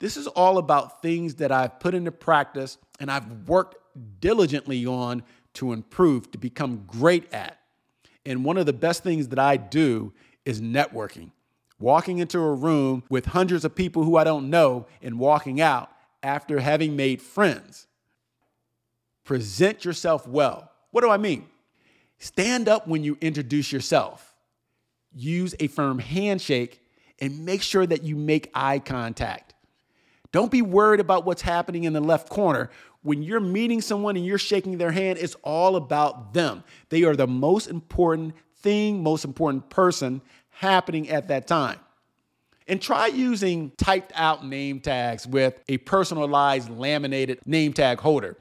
This 0.00 0.16
is 0.16 0.26
all 0.26 0.58
about 0.58 1.00
things 1.00 1.36
that 1.36 1.52
I've 1.52 1.78
put 1.78 1.94
into 1.94 2.12
practice 2.12 2.76
and 2.98 3.10
I've 3.10 3.48
worked 3.48 3.76
diligently 4.20 4.84
on 4.84 5.22
to 5.54 5.72
improve, 5.72 6.30
to 6.32 6.38
become 6.38 6.84
great 6.86 7.32
at. 7.32 7.58
And 8.26 8.44
one 8.44 8.56
of 8.56 8.66
the 8.66 8.72
best 8.72 9.02
things 9.02 9.28
that 9.28 9.38
I 9.38 9.56
do 9.56 10.12
is 10.44 10.60
networking. 10.60 11.30
Walking 11.78 12.18
into 12.18 12.38
a 12.38 12.54
room 12.54 13.02
with 13.08 13.26
hundreds 13.26 13.64
of 13.64 13.74
people 13.74 14.04
who 14.04 14.16
I 14.16 14.24
don't 14.24 14.48
know 14.48 14.86
and 15.02 15.18
walking 15.18 15.60
out 15.60 15.90
after 16.22 16.60
having 16.60 16.96
made 16.96 17.20
friends. 17.20 17.86
Present 19.24 19.84
yourself 19.84 20.26
well. 20.26 20.70
What 20.90 21.02
do 21.02 21.10
I 21.10 21.16
mean? 21.16 21.46
Stand 22.18 22.68
up 22.68 22.86
when 22.86 23.02
you 23.04 23.18
introduce 23.20 23.72
yourself. 23.72 24.34
Use 25.14 25.54
a 25.60 25.66
firm 25.66 25.98
handshake 25.98 26.80
and 27.20 27.44
make 27.44 27.62
sure 27.62 27.86
that 27.86 28.02
you 28.02 28.16
make 28.16 28.50
eye 28.54 28.78
contact. 28.78 29.54
Don't 30.32 30.50
be 30.50 30.62
worried 30.62 31.00
about 31.00 31.24
what's 31.24 31.42
happening 31.42 31.84
in 31.84 31.92
the 31.92 32.00
left 32.00 32.28
corner. 32.28 32.70
When 33.04 33.22
you're 33.22 33.38
meeting 33.38 33.82
someone 33.82 34.16
and 34.16 34.24
you're 34.24 34.38
shaking 34.38 34.78
their 34.78 34.90
hand, 34.90 35.18
it's 35.20 35.36
all 35.42 35.76
about 35.76 36.32
them. 36.32 36.64
They 36.88 37.04
are 37.04 37.14
the 37.14 37.26
most 37.26 37.66
important 37.66 38.34
thing, 38.56 39.02
most 39.02 39.26
important 39.26 39.68
person 39.68 40.22
happening 40.48 41.10
at 41.10 41.28
that 41.28 41.46
time. 41.46 41.78
And 42.66 42.80
try 42.80 43.08
using 43.08 43.72
typed 43.76 44.10
out 44.14 44.46
name 44.46 44.80
tags 44.80 45.26
with 45.26 45.60
a 45.68 45.76
personalized 45.78 46.70
laminated 46.70 47.46
name 47.46 47.74
tag 47.74 48.00
holder. 48.00 48.38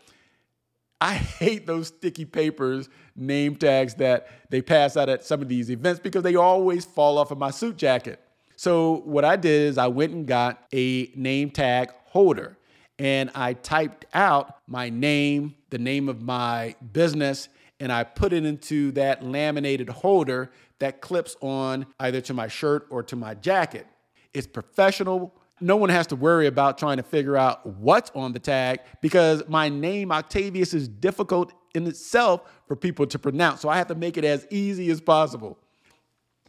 I 1.01 1.15
hate 1.15 1.67
those 1.67 1.87
sticky 1.89 2.23
papers 2.23 2.87
name 3.17 3.57
tags 3.57 3.95
that 3.95 4.29
they 4.49 4.61
pass 4.61 4.95
out 4.95 5.09
at 5.09 5.25
some 5.25 5.41
of 5.41 5.49
these 5.49 5.69
events 5.69 5.99
because 5.99 6.23
they 6.23 6.37
always 6.37 6.85
fall 6.85 7.17
off 7.17 7.31
of 7.31 7.37
my 7.37 7.51
suit 7.51 7.75
jacket. 7.75 8.21
So, 8.55 9.01
what 9.03 9.25
I 9.25 9.35
did 9.35 9.71
is 9.71 9.77
I 9.77 9.87
went 9.87 10.13
and 10.13 10.25
got 10.25 10.63
a 10.73 11.11
name 11.15 11.49
tag 11.49 11.91
holder 12.05 12.57
and 13.03 13.29
I 13.35 13.51
typed 13.51 14.05
out 14.13 14.59
my 14.65 14.89
name, 14.89 15.55
the 15.69 15.77
name 15.77 16.07
of 16.07 16.21
my 16.21 16.73
business, 16.93 17.49
and 17.81 17.91
I 17.91 18.05
put 18.05 18.31
it 18.31 18.45
into 18.45 18.93
that 18.93 19.21
laminated 19.21 19.89
holder 19.89 20.51
that 20.79 21.01
clips 21.01 21.35
on 21.41 21.85
either 21.99 22.21
to 22.21 22.33
my 22.33 22.47
shirt 22.47 22.87
or 22.89 23.03
to 23.03 23.17
my 23.17 23.33
jacket. 23.33 23.85
It's 24.33 24.47
professional. 24.47 25.35
No 25.59 25.75
one 25.75 25.89
has 25.89 26.07
to 26.07 26.15
worry 26.15 26.47
about 26.47 26.77
trying 26.77 26.95
to 26.95 27.03
figure 27.03 27.35
out 27.35 27.65
what's 27.65 28.09
on 28.15 28.31
the 28.31 28.39
tag 28.39 28.79
because 29.01 29.43
my 29.49 29.67
name, 29.67 30.09
Octavius, 30.09 30.73
is 30.73 30.87
difficult 30.87 31.51
in 31.75 31.85
itself 31.85 32.49
for 32.69 32.77
people 32.77 33.05
to 33.07 33.19
pronounce. 33.19 33.59
So 33.59 33.67
I 33.67 33.75
have 33.75 33.87
to 33.87 33.95
make 33.95 34.15
it 34.15 34.23
as 34.23 34.47
easy 34.49 34.89
as 34.89 35.01
possible. 35.01 35.57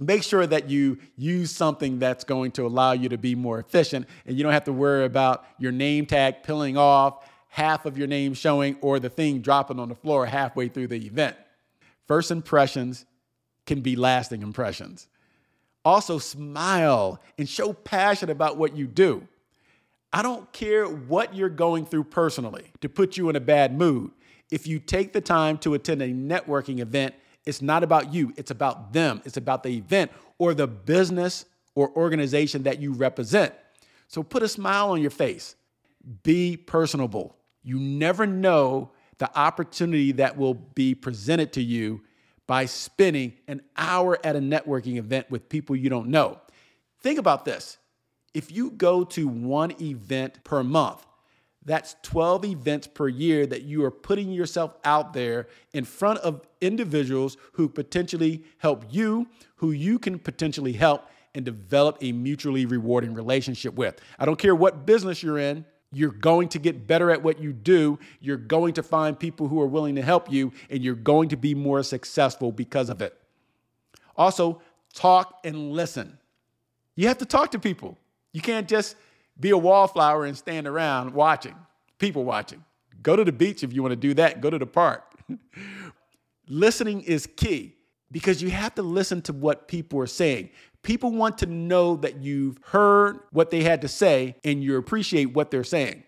Make 0.00 0.24
sure 0.24 0.46
that 0.46 0.68
you 0.68 0.98
use 1.16 1.52
something 1.52 1.98
that's 2.00 2.24
going 2.24 2.50
to 2.52 2.66
allow 2.66 2.92
you 2.92 3.08
to 3.10 3.18
be 3.18 3.34
more 3.34 3.60
efficient 3.60 4.08
and 4.26 4.36
you 4.36 4.42
don't 4.42 4.52
have 4.52 4.64
to 4.64 4.72
worry 4.72 5.04
about 5.04 5.44
your 5.58 5.70
name 5.70 6.06
tag 6.06 6.42
peeling 6.42 6.76
off 6.76 7.24
half 7.54 7.86
of 7.86 7.96
your 7.96 8.08
name 8.08 8.34
showing 8.34 8.76
or 8.80 8.98
the 8.98 9.08
thing 9.08 9.40
dropping 9.40 9.78
on 9.78 9.88
the 9.88 9.94
floor 9.94 10.26
halfway 10.26 10.66
through 10.66 10.88
the 10.88 11.06
event. 11.06 11.36
First 12.08 12.32
impressions 12.32 13.06
can 13.64 13.80
be 13.80 13.94
lasting 13.94 14.42
impressions. 14.42 15.06
Also, 15.84 16.18
smile 16.18 17.20
and 17.38 17.48
show 17.48 17.72
passion 17.72 18.28
about 18.28 18.56
what 18.56 18.76
you 18.76 18.88
do. 18.88 19.26
I 20.12 20.22
don't 20.22 20.52
care 20.52 20.86
what 20.86 21.36
you're 21.36 21.48
going 21.48 21.86
through 21.86 22.04
personally 22.04 22.72
to 22.80 22.88
put 22.88 23.16
you 23.16 23.28
in 23.28 23.36
a 23.36 23.40
bad 23.40 23.76
mood. 23.78 24.10
If 24.50 24.66
you 24.66 24.80
take 24.80 25.12
the 25.12 25.20
time 25.20 25.56
to 25.58 25.74
attend 25.74 26.02
a 26.02 26.08
networking 26.08 26.80
event, 26.80 27.14
it's 27.46 27.60
not 27.60 27.82
about 27.82 28.12
you, 28.12 28.32
it's 28.36 28.50
about 28.50 28.92
them, 28.92 29.20
it's 29.24 29.36
about 29.36 29.62
the 29.62 29.70
event 29.70 30.10
or 30.38 30.54
the 30.54 30.66
business 30.66 31.44
or 31.74 31.90
organization 31.96 32.62
that 32.64 32.80
you 32.80 32.92
represent. 32.92 33.52
So 34.08 34.22
put 34.22 34.42
a 34.42 34.48
smile 34.48 34.90
on 34.90 35.00
your 35.00 35.10
face, 35.10 35.56
be 36.22 36.56
personable. 36.56 37.36
You 37.62 37.78
never 37.78 38.26
know 38.26 38.90
the 39.18 39.36
opportunity 39.38 40.12
that 40.12 40.36
will 40.36 40.54
be 40.54 40.94
presented 40.94 41.52
to 41.54 41.62
you 41.62 42.02
by 42.46 42.66
spending 42.66 43.32
an 43.48 43.62
hour 43.76 44.18
at 44.22 44.36
a 44.36 44.40
networking 44.40 44.96
event 44.96 45.30
with 45.30 45.48
people 45.48 45.74
you 45.74 45.88
don't 45.88 46.08
know. 46.08 46.38
Think 47.00 47.18
about 47.18 47.44
this. 47.44 47.78
If 48.34 48.52
you 48.52 48.70
go 48.70 49.04
to 49.04 49.28
one 49.28 49.80
event 49.80 50.42
per 50.44 50.62
month, 50.62 51.06
that's 51.64 51.96
12 52.02 52.44
events 52.44 52.86
per 52.86 53.08
year 53.08 53.46
that 53.46 53.62
you 53.62 53.84
are 53.84 53.90
putting 53.90 54.30
yourself 54.30 54.74
out 54.84 55.12
there 55.12 55.48
in 55.72 55.84
front 55.84 56.18
of 56.20 56.46
individuals 56.60 57.36
who 57.52 57.68
potentially 57.68 58.44
help 58.58 58.84
you, 58.90 59.26
who 59.56 59.70
you 59.70 59.98
can 59.98 60.18
potentially 60.18 60.72
help 60.72 61.08
and 61.34 61.44
develop 61.44 61.98
a 62.00 62.12
mutually 62.12 62.66
rewarding 62.66 63.14
relationship 63.14 63.74
with. 63.74 64.00
I 64.18 64.24
don't 64.24 64.38
care 64.38 64.54
what 64.54 64.86
business 64.86 65.22
you're 65.22 65.38
in, 65.38 65.64
you're 65.94 66.10
going 66.10 66.48
to 66.48 66.58
get 66.58 66.86
better 66.86 67.10
at 67.10 67.22
what 67.22 67.38
you 67.40 67.52
do. 67.52 67.98
You're 68.20 68.36
going 68.36 68.74
to 68.74 68.82
find 68.82 69.18
people 69.18 69.48
who 69.48 69.60
are 69.60 69.66
willing 69.66 69.94
to 69.94 70.02
help 70.02 70.30
you, 70.30 70.52
and 70.68 70.82
you're 70.82 70.94
going 70.94 71.28
to 71.30 71.36
be 71.36 71.54
more 71.54 71.82
successful 71.82 72.52
because 72.52 72.90
of 72.90 73.00
it. 73.00 73.16
Also, 74.16 74.60
talk 74.92 75.40
and 75.44 75.72
listen. 75.72 76.18
You 76.96 77.08
have 77.08 77.18
to 77.18 77.24
talk 77.24 77.52
to 77.52 77.58
people. 77.58 77.96
You 78.32 78.40
can't 78.40 78.68
just 78.68 78.96
be 79.38 79.50
a 79.50 79.58
wallflower 79.58 80.24
and 80.24 80.36
stand 80.36 80.66
around 80.66 81.12
watching, 81.14 81.54
people 81.98 82.24
watching. 82.24 82.64
Go 83.02 83.16
to 83.16 83.24
the 83.24 83.32
beach 83.32 83.62
if 83.62 83.72
you 83.72 83.82
want 83.82 83.92
to 83.92 83.96
do 83.96 84.14
that, 84.14 84.40
go 84.40 84.50
to 84.50 84.58
the 84.58 84.66
park. 84.66 85.02
Listening 86.48 87.02
is 87.02 87.26
key. 87.36 87.74
because 88.10 88.40
you 88.40 88.48
have 88.50 88.74
to 88.76 88.82
listen 88.82 89.20
to 89.22 89.32
what 89.32 89.66
people 89.66 89.98
are 89.98 90.06
saying. 90.06 90.48
People 90.82 91.10
want 91.10 91.38
to 91.38 91.46
know 91.46 91.96
that 91.96 92.18
you've 92.18 92.58
heard 92.62 93.18
what 93.32 93.50
they 93.50 93.64
had 93.64 93.80
to 93.82 93.88
say 93.88 94.36
and 94.44 94.62
you 94.62 94.76
appreciate 94.76 95.26
what 95.34 95.50
they're 95.50 95.64
saying. 95.64 96.04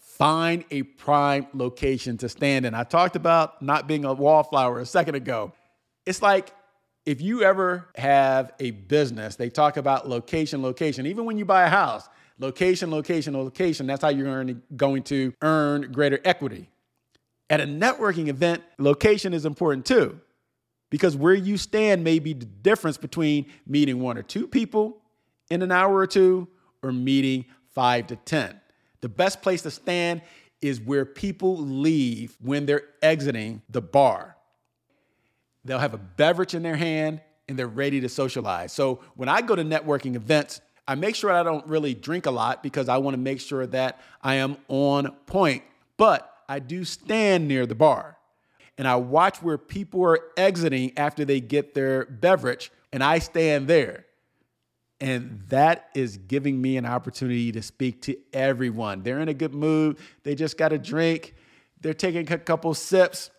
Find 0.00 0.64
a 0.70 0.84
prime 0.84 1.46
location 1.52 2.16
to 2.18 2.28
stand 2.28 2.64
in. 2.64 2.74
I 2.74 2.84
talked 2.84 3.14
about 3.14 3.60
not 3.60 3.86
being 3.86 4.04
a 4.06 4.14
wallflower 4.14 4.80
a 4.80 4.86
second 4.86 5.16
ago. 5.16 5.52
It's 6.06 6.22
like 6.22 6.52
if 7.06 7.20
you 7.20 7.42
ever 7.42 7.88
have 7.96 8.52
a 8.60 8.72
business, 8.72 9.36
they 9.36 9.48
talk 9.48 9.76
about 9.76 10.08
location, 10.08 10.62
location. 10.62 11.06
Even 11.06 11.24
when 11.24 11.38
you 11.38 11.44
buy 11.44 11.62
a 11.64 11.68
house, 11.68 12.08
location, 12.38 12.90
location, 12.90 13.34
location. 13.34 13.86
That's 13.86 14.02
how 14.02 14.08
you're 14.08 14.44
going 14.76 15.02
to 15.04 15.32
earn 15.42 15.92
greater 15.92 16.20
equity. 16.24 16.68
At 17.50 17.60
a 17.60 17.64
networking 17.64 18.28
event, 18.28 18.62
location 18.78 19.32
is 19.32 19.46
important 19.46 19.86
too, 19.86 20.20
because 20.90 21.16
where 21.16 21.34
you 21.34 21.56
stand 21.56 22.04
may 22.04 22.18
be 22.18 22.34
the 22.34 22.44
difference 22.44 22.98
between 22.98 23.46
meeting 23.66 24.00
one 24.00 24.18
or 24.18 24.22
two 24.22 24.46
people 24.46 25.00
in 25.50 25.62
an 25.62 25.72
hour 25.72 25.96
or 25.96 26.06
two 26.06 26.46
or 26.82 26.92
meeting 26.92 27.46
five 27.74 28.06
to 28.08 28.16
10. 28.16 28.60
The 29.00 29.08
best 29.08 29.40
place 29.40 29.62
to 29.62 29.70
stand 29.70 30.22
is 30.60 30.80
where 30.80 31.04
people 31.04 31.56
leave 31.56 32.36
when 32.40 32.66
they're 32.66 32.84
exiting 33.00 33.62
the 33.70 33.80
bar. 33.80 34.36
They'll 35.68 35.78
have 35.78 35.94
a 35.94 35.98
beverage 35.98 36.54
in 36.54 36.62
their 36.62 36.76
hand 36.76 37.20
and 37.46 37.58
they're 37.58 37.68
ready 37.68 38.00
to 38.00 38.08
socialize. 38.08 38.72
So 38.72 39.00
when 39.16 39.28
I 39.28 39.42
go 39.42 39.54
to 39.54 39.62
networking 39.62 40.14
events, 40.14 40.62
I 40.86 40.94
make 40.94 41.14
sure 41.14 41.30
I 41.30 41.42
don't 41.42 41.66
really 41.66 41.92
drink 41.94 42.24
a 42.24 42.30
lot 42.30 42.62
because 42.62 42.88
I 42.88 42.96
want 42.96 43.14
to 43.14 43.18
make 43.18 43.38
sure 43.40 43.66
that 43.66 44.00
I 44.22 44.36
am 44.36 44.56
on 44.68 45.12
point. 45.26 45.62
But 45.98 46.34
I 46.48 46.58
do 46.58 46.84
stand 46.84 47.46
near 47.46 47.66
the 47.66 47.74
bar 47.74 48.16
and 48.78 48.88
I 48.88 48.96
watch 48.96 49.42
where 49.42 49.58
people 49.58 50.02
are 50.04 50.18
exiting 50.38 50.96
after 50.96 51.26
they 51.26 51.40
get 51.40 51.74
their 51.74 52.06
beverage 52.06 52.72
and 52.90 53.04
I 53.04 53.18
stand 53.18 53.68
there. 53.68 54.06
And 55.00 55.42
that 55.48 55.90
is 55.94 56.16
giving 56.16 56.60
me 56.60 56.78
an 56.78 56.86
opportunity 56.86 57.52
to 57.52 57.60
speak 57.60 58.00
to 58.02 58.16
everyone. 58.32 59.02
They're 59.02 59.20
in 59.20 59.28
a 59.28 59.34
good 59.34 59.54
mood. 59.54 59.98
They 60.22 60.34
just 60.34 60.56
got 60.56 60.72
a 60.72 60.78
drink. 60.78 61.34
They're 61.82 61.92
taking 61.92 62.32
a 62.32 62.38
couple 62.38 62.72
sips. 62.72 63.30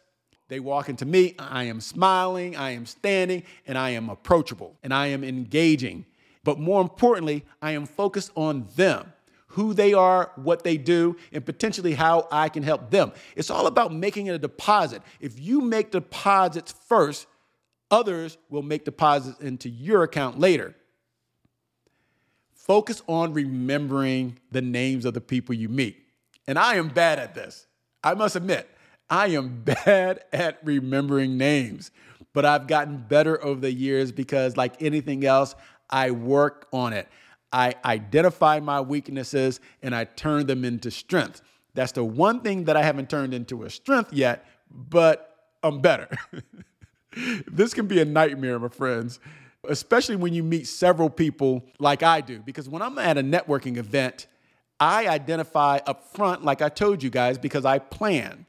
They 0.50 0.60
walk 0.60 0.90
into 0.90 1.06
me. 1.06 1.36
I 1.40 1.66
am 1.66 1.80
smiling. 1.80 2.58
I 2.58 2.72
am 2.72 2.86
standing 2.86 3.44
and 3.66 3.78
I 3.78 3.92
am 3.92 4.10
approachable 4.10 4.76
and 4.84 4.94
I 4.94 5.08
am 5.08 5.24
engaging. 5.24 6.06
But 6.44 6.60
more 6.60 6.82
importantly, 6.82 7.46
I 7.62 7.72
am 7.72 7.86
focused 7.86 8.32
on 8.36 8.68
them, 8.76 9.14
who 9.48 9.74
they 9.74 9.94
are, 9.94 10.32
what 10.36 10.64
they 10.64 10.78
do, 10.78 11.16
and 11.32 11.46
potentially 11.46 11.94
how 11.94 12.28
I 12.32 12.50
can 12.50 12.64
help 12.64 12.90
them. 12.90 13.12
It's 13.36 13.50
all 13.50 13.68
about 13.68 13.94
making 13.94 14.30
a 14.30 14.40
deposit. 14.40 15.04
If 15.20 15.40
you 15.40 15.62
make 15.62 15.92
deposits 15.92 16.74
first, 16.88 17.28
others 17.92 18.38
will 18.50 18.64
make 18.64 18.86
deposits 18.86 19.40
into 19.40 19.70
your 19.70 20.04
account 20.04 20.40
later. 20.40 20.76
Focus 22.54 23.04
on 23.08 23.34
remembering 23.34 24.40
the 24.52 24.62
names 24.62 25.06
of 25.06 25.14
the 25.14 25.22
people 25.22 25.54
you 25.54 25.70
meet. 25.70 25.98
And 26.48 26.58
I 26.58 26.76
am 26.76 26.90
bad 26.90 27.20
at 27.20 27.36
this. 27.36 27.68
I 28.04 28.14
must 28.14 28.36
admit, 28.36 28.70
I 29.10 29.28
am 29.28 29.64
bad 29.86 30.22
at 30.32 30.60
remembering 30.64 31.38
names, 31.38 31.92
but 32.34 32.46
I've 32.46 32.68
gotten 32.68 32.98
better 32.98 33.44
over 33.44 33.62
the 33.62 33.72
years 33.72 34.12
because, 34.12 34.58
like 34.58 34.82
anything 34.82 35.26
else, 35.26 35.56
I 35.90 36.12
work 36.12 36.68
on 36.72 36.94
it. 36.94 37.08
I 37.52 37.76
identify 37.84 38.60
my 38.60 38.80
weaknesses 38.82 39.60
and 39.82 39.96
I 39.96 40.04
turn 40.04 40.46
them 40.46 40.64
into 40.64 40.92
strength. 40.92 41.42
That's 41.74 41.94
the 41.94 42.04
one 42.04 42.42
thing 42.42 42.66
that 42.66 42.78
I 42.78 42.84
haven't 42.84 43.10
turned 43.10 43.34
into 43.34 43.64
a 43.64 43.70
strength 43.70 44.14
yet, 44.14 44.46
but 44.70 45.36
I'm 45.64 45.82
better. 45.82 46.10
this 47.48 47.74
can 47.74 47.88
be 47.88 48.00
a 48.02 48.06
nightmare, 48.06 48.60
my 48.60 48.68
friends 48.68 49.20
especially 49.68 50.16
when 50.16 50.34
you 50.34 50.44
meet 50.44 50.68
several 50.68 51.10
people 51.10 51.64
like 51.80 52.04
I 52.04 52.22
do. 52.22 52.40
Because 52.40 52.70
when 52.70 52.82
I'm 52.82 52.98
at 52.98 53.18
a 53.18 53.24
networking 53.24 53.78
event, 53.78 54.28
I 54.80 55.08
identify 55.08 55.80
up 55.86 56.08
front, 56.14 56.44
like 56.44 56.62
I 56.62 56.70
told 56.70 57.04
you 57.04 57.10
guys, 57.10 57.38
because 57.38 57.66
I 57.66 57.80
plan. 57.80 58.46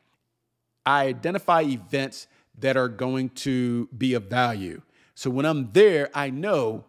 I 0.85 1.07
identify 1.07 1.63
events 1.63 2.27
that 2.59 2.77
are 2.77 2.89
going 2.89 3.31
to 3.31 3.89
be 3.97 4.15
of 4.15 4.25
value. 4.25 4.83
So 5.15 5.31
when 5.31 5.45
I'm 5.45 5.71
there, 5.73 6.11
I 6.15 6.31
know 6.31 6.85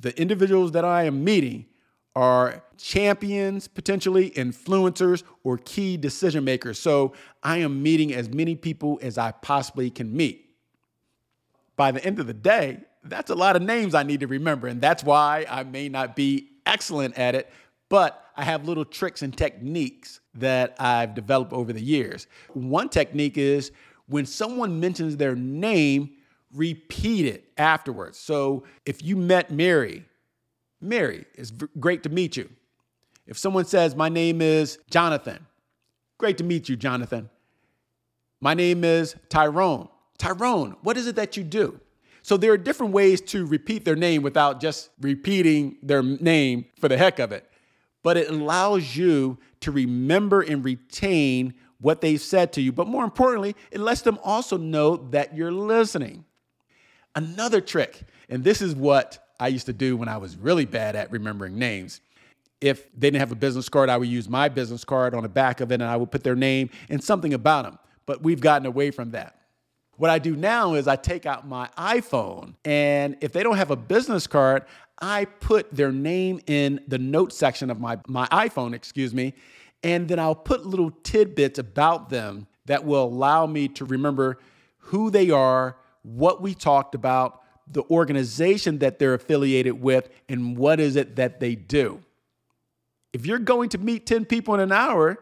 the 0.00 0.18
individuals 0.20 0.72
that 0.72 0.84
I 0.84 1.04
am 1.04 1.24
meeting 1.24 1.66
are 2.14 2.62
champions, 2.76 3.68
potentially 3.68 4.30
influencers, 4.30 5.22
or 5.44 5.58
key 5.58 5.96
decision 5.96 6.44
makers. 6.44 6.78
So 6.78 7.14
I 7.42 7.58
am 7.58 7.82
meeting 7.82 8.12
as 8.12 8.28
many 8.28 8.56
people 8.56 8.98
as 9.02 9.18
I 9.18 9.32
possibly 9.32 9.90
can 9.90 10.16
meet. 10.16 10.50
By 11.76 11.92
the 11.92 12.04
end 12.04 12.18
of 12.18 12.26
the 12.26 12.34
day, 12.34 12.80
that's 13.04 13.30
a 13.30 13.34
lot 13.34 13.56
of 13.56 13.62
names 13.62 13.94
I 13.94 14.02
need 14.02 14.20
to 14.20 14.26
remember. 14.26 14.66
And 14.66 14.80
that's 14.80 15.04
why 15.04 15.46
I 15.48 15.62
may 15.62 15.88
not 15.88 16.16
be 16.16 16.48
excellent 16.66 17.16
at 17.18 17.34
it, 17.34 17.50
but 17.88 18.24
I 18.36 18.44
have 18.44 18.66
little 18.66 18.84
tricks 18.84 19.22
and 19.22 19.36
techniques 19.36 20.20
that 20.40 20.76
I've 20.78 21.14
developed 21.14 21.52
over 21.52 21.72
the 21.72 21.80
years. 21.80 22.26
One 22.52 22.88
technique 22.88 23.38
is 23.38 23.72
when 24.08 24.26
someone 24.26 24.80
mentions 24.80 25.16
their 25.16 25.34
name, 25.36 26.10
repeat 26.54 27.26
it 27.26 27.50
afterwards. 27.56 28.18
So 28.18 28.64
if 28.86 29.02
you 29.02 29.16
met 29.16 29.50
Mary, 29.50 30.04
Mary, 30.80 31.24
it's 31.34 31.52
great 31.78 32.02
to 32.04 32.08
meet 32.08 32.36
you. 32.36 32.48
If 33.26 33.36
someone 33.36 33.64
says, 33.66 33.94
My 33.94 34.08
name 34.08 34.40
is 34.40 34.78
Jonathan, 34.90 35.46
great 36.16 36.38
to 36.38 36.44
meet 36.44 36.68
you, 36.68 36.76
Jonathan. 36.76 37.28
My 38.40 38.54
name 38.54 38.84
is 38.84 39.16
Tyrone. 39.28 39.88
Tyrone, 40.16 40.76
what 40.82 40.96
is 40.96 41.06
it 41.06 41.16
that 41.16 41.36
you 41.36 41.44
do? 41.44 41.80
So 42.22 42.36
there 42.36 42.52
are 42.52 42.58
different 42.58 42.92
ways 42.92 43.20
to 43.22 43.46
repeat 43.46 43.84
their 43.84 43.96
name 43.96 44.22
without 44.22 44.60
just 44.60 44.90
repeating 45.00 45.76
their 45.82 46.02
name 46.02 46.66
for 46.78 46.88
the 46.88 46.96
heck 46.96 47.18
of 47.18 47.32
it. 47.32 47.47
But 48.08 48.16
it 48.16 48.30
allows 48.30 48.96
you 48.96 49.36
to 49.60 49.70
remember 49.70 50.40
and 50.40 50.64
retain 50.64 51.52
what 51.78 52.00
they've 52.00 52.18
said 52.18 52.54
to 52.54 52.62
you. 52.62 52.72
But 52.72 52.86
more 52.86 53.04
importantly, 53.04 53.54
it 53.70 53.80
lets 53.80 54.00
them 54.00 54.18
also 54.24 54.56
know 54.56 54.96
that 55.10 55.36
you're 55.36 55.52
listening. 55.52 56.24
Another 57.14 57.60
trick, 57.60 58.04
and 58.30 58.42
this 58.42 58.62
is 58.62 58.74
what 58.74 59.30
I 59.38 59.48
used 59.48 59.66
to 59.66 59.74
do 59.74 59.94
when 59.94 60.08
I 60.08 60.16
was 60.16 60.38
really 60.38 60.64
bad 60.64 60.96
at 60.96 61.12
remembering 61.12 61.58
names. 61.58 62.00
If 62.62 62.90
they 62.94 63.10
didn't 63.10 63.20
have 63.20 63.30
a 63.30 63.36
business 63.36 63.68
card, 63.68 63.90
I 63.90 63.98
would 63.98 64.08
use 64.08 64.26
my 64.26 64.48
business 64.48 64.86
card 64.86 65.12
on 65.12 65.22
the 65.22 65.28
back 65.28 65.60
of 65.60 65.70
it 65.70 65.74
and 65.74 65.84
I 65.84 65.98
would 65.98 66.10
put 66.10 66.24
their 66.24 66.34
name 66.34 66.70
and 66.88 67.04
something 67.04 67.34
about 67.34 67.66
them. 67.66 67.78
But 68.06 68.22
we've 68.22 68.40
gotten 68.40 68.64
away 68.64 68.90
from 68.90 69.10
that. 69.10 69.38
What 69.98 70.08
I 70.08 70.18
do 70.18 70.34
now 70.34 70.72
is 70.72 70.88
I 70.88 70.96
take 70.96 71.26
out 71.26 71.46
my 71.46 71.68
iPhone, 71.76 72.54
and 72.64 73.18
if 73.20 73.32
they 73.32 73.42
don't 73.42 73.56
have 73.56 73.72
a 73.72 73.76
business 73.76 74.28
card, 74.28 74.64
I 75.00 75.26
put 75.26 75.72
their 75.72 75.92
name 75.92 76.40
in 76.46 76.80
the 76.88 76.98
note 76.98 77.32
section 77.32 77.70
of 77.70 77.80
my, 77.80 77.98
my 78.06 78.26
iPhone, 78.28 78.74
excuse 78.74 79.14
me, 79.14 79.34
and 79.82 80.08
then 80.08 80.18
I'll 80.18 80.34
put 80.34 80.66
little 80.66 80.90
tidbits 81.02 81.58
about 81.58 82.10
them 82.10 82.46
that 82.66 82.84
will 82.84 83.04
allow 83.04 83.46
me 83.46 83.68
to 83.68 83.84
remember 83.84 84.38
who 84.78 85.10
they 85.10 85.30
are, 85.30 85.76
what 86.02 86.42
we 86.42 86.54
talked 86.54 86.94
about, 86.94 87.42
the 87.70 87.82
organization 87.90 88.78
that 88.78 88.98
they're 88.98 89.14
affiliated 89.14 89.80
with, 89.80 90.08
and 90.28 90.56
what 90.56 90.80
is 90.80 90.96
it 90.96 91.16
that 91.16 91.38
they 91.38 91.54
do. 91.54 92.00
If 93.12 93.24
you're 93.24 93.38
going 93.38 93.68
to 93.70 93.78
meet 93.78 94.06
10 94.06 94.24
people 94.24 94.54
in 94.54 94.60
an 94.60 94.72
hour, 94.72 95.18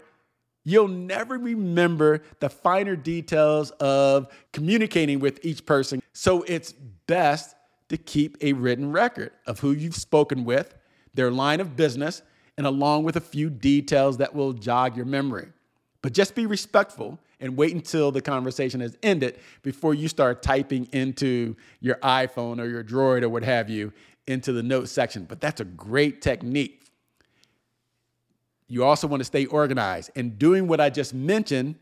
You'll 0.69 0.89
never 0.89 1.39
remember 1.39 2.23
the 2.41 2.49
finer 2.49 2.97
details 2.97 3.71
of 3.79 4.27
communicating 4.53 5.21
with 5.21 5.39
each 5.45 5.65
person. 5.65 6.03
So 6.13 6.43
it's 6.43 6.73
best 6.73 7.55
to 7.89 7.97
keep 7.97 8.37
a 8.41 8.53
written 8.53 8.93
record 8.93 9.33
of 9.47 9.61
who 9.61 9.73
you've 9.73 9.97
spoken 9.97 10.45
with, 10.45 10.75
their 11.15 11.31
line 11.31 11.61
of 11.61 11.77
business, 11.77 12.23
and 12.57 12.67
along 12.67 13.05
with 13.05 13.17
a 13.17 13.21
few 13.21 13.51
details 13.51 14.17
that 14.19 14.35
will 14.35 14.53
jog 14.53 14.97
your 14.97 15.07
memory. 15.07 15.49
But 16.03 16.13
just 16.13 16.35
be 16.35 16.47
respectful 16.47 17.19
and 17.41 17.57
wait 17.57 17.75
until 17.75 18.11
the 18.11 18.23
conversation 18.23 18.81
has 18.81 18.97
ended 19.03 19.39
before 19.63 19.95
you 19.95 20.09
start 20.09 20.43
typing 20.43 20.89
into 20.93 21.57
your 21.81 21.97
iPhone 21.97 22.61
or 22.61 22.67
your 22.67 22.83
Droid 22.83 23.23
or 23.23 23.29
what 23.29 23.43
have 23.43 23.69
you 23.69 23.93
into 24.27 24.53
the 24.53 24.63
notes 24.63 24.91
section. 24.91 25.25
But 25.25 25.41
that's 25.41 25.61
a 25.61 25.65
great 25.65 26.23
technique 26.23 26.87
you 28.69 28.85
also 28.85 29.07
want 29.07 29.21
to 29.21 29.25
stay 29.25 29.47
organized. 29.47 30.11
And 30.17 30.39
doing 30.39 30.67
what 30.67 30.81
I 30.81 30.91
just 30.91 31.15
mentioned, 31.15 31.77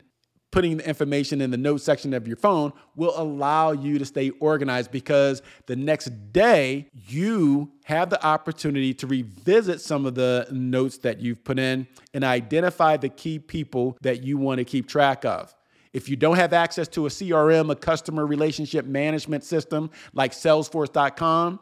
putting 0.55 0.77
the 0.77 0.87
information 0.87 1.41
in 1.41 1.51
the 1.51 1.57
notes 1.57 1.83
section 1.83 2.13
of 2.13 2.25
your 2.25 2.37
phone, 2.37 2.71
will 2.95 3.11
allow 3.17 3.73
you 3.73 3.99
to 3.99 4.05
stay 4.05 4.29
organized 4.39 4.89
because 4.89 5.41
the 5.65 5.75
next 5.75 6.05
day 6.31 6.89
you 7.09 7.69
have 7.83 8.09
the 8.09 8.25
opportunity 8.25 8.93
to 8.93 9.05
revisit 9.05 9.81
some 9.81 10.05
of 10.05 10.15
the 10.15 10.47
notes 10.51 10.97
that 10.99 11.19
you've 11.19 11.43
put 11.43 11.59
in 11.59 11.85
and 12.13 12.23
identify 12.23 12.95
the 12.95 13.09
key 13.09 13.37
people 13.37 13.97
that 13.99 14.23
you 14.23 14.37
want 14.37 14.57
to 14.57 14.63
keep 14.63 14.87
track 14.87 15.25
of. 15.25 15.53
If 15.91 16.07
you 16.07 16.15
don't 16.15 16.37
have 16.37 16.53
access 16.53 16.87
to 16.89 17.05
a 17.05 17.09
CRM, 17.09 17.69
a 17.69 17.75
customer 17.75 18.25
relationship 18.25 18.85
management 18.85 19.43
system 19.43 19.91
like 20.13 20.31
Salesforce.com, 20.31 21.59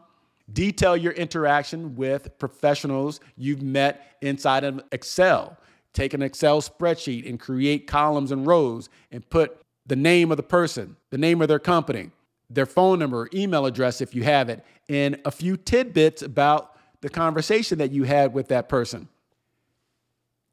Detail 0.52 0.98
your 0.98 1.14
interaction 1.14 1.96
with 1.96 2.38
professionals 2.38 3.22
you've 3.38 3.62
met 3.62 4.18
inside 4.22 4.66
of 4.66 4.82
Excel. 4.92 5.58
Take 5.94 6.14
an 6.14 6.22
Excel 6.22 6.62
spreadsheet 6.62 7.30
and 7.30 7.40
create 7.40 7.88
columns 7.88 8.32
and 8.32 8.46
rows 8.48 8.90
and 9.12 9.28
put 9.30 9.62
the 9.86 9.96
name 9.96 10.32
of 10.32 10.38
the 10.38 10.44
person, 10.44 10.96
the 11.12 11.18
name 11.18 11.42
of 11.42 11.48
their 11.48 11.60
company, 11.60 12.10
their 12.50 12.66
phone 12.66 13.00
number, 13.00 13.30
email 13.34 13.66
address 13.66 14.02
if 14.02 14.16
you 14.16 14.24
have 14.24 14.50
it, 14.50 14.66
and 14.90 15.20
a 15.26 15.32
few 15.32 15.58
tidbits 15.58 16.22
about 16.22 16.78
the 17.02 17.10
conversation 17.10 17.78
that 17.78 17.92
you 17.92 18.04
had 18.04 18.34
with 18.34 18.48
that 18.48 18.70
person. 18.70 19.08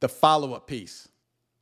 The 0.01 0.09
follow 0.09 0.55
up 0.55 0.67
piece, 0.67 1.09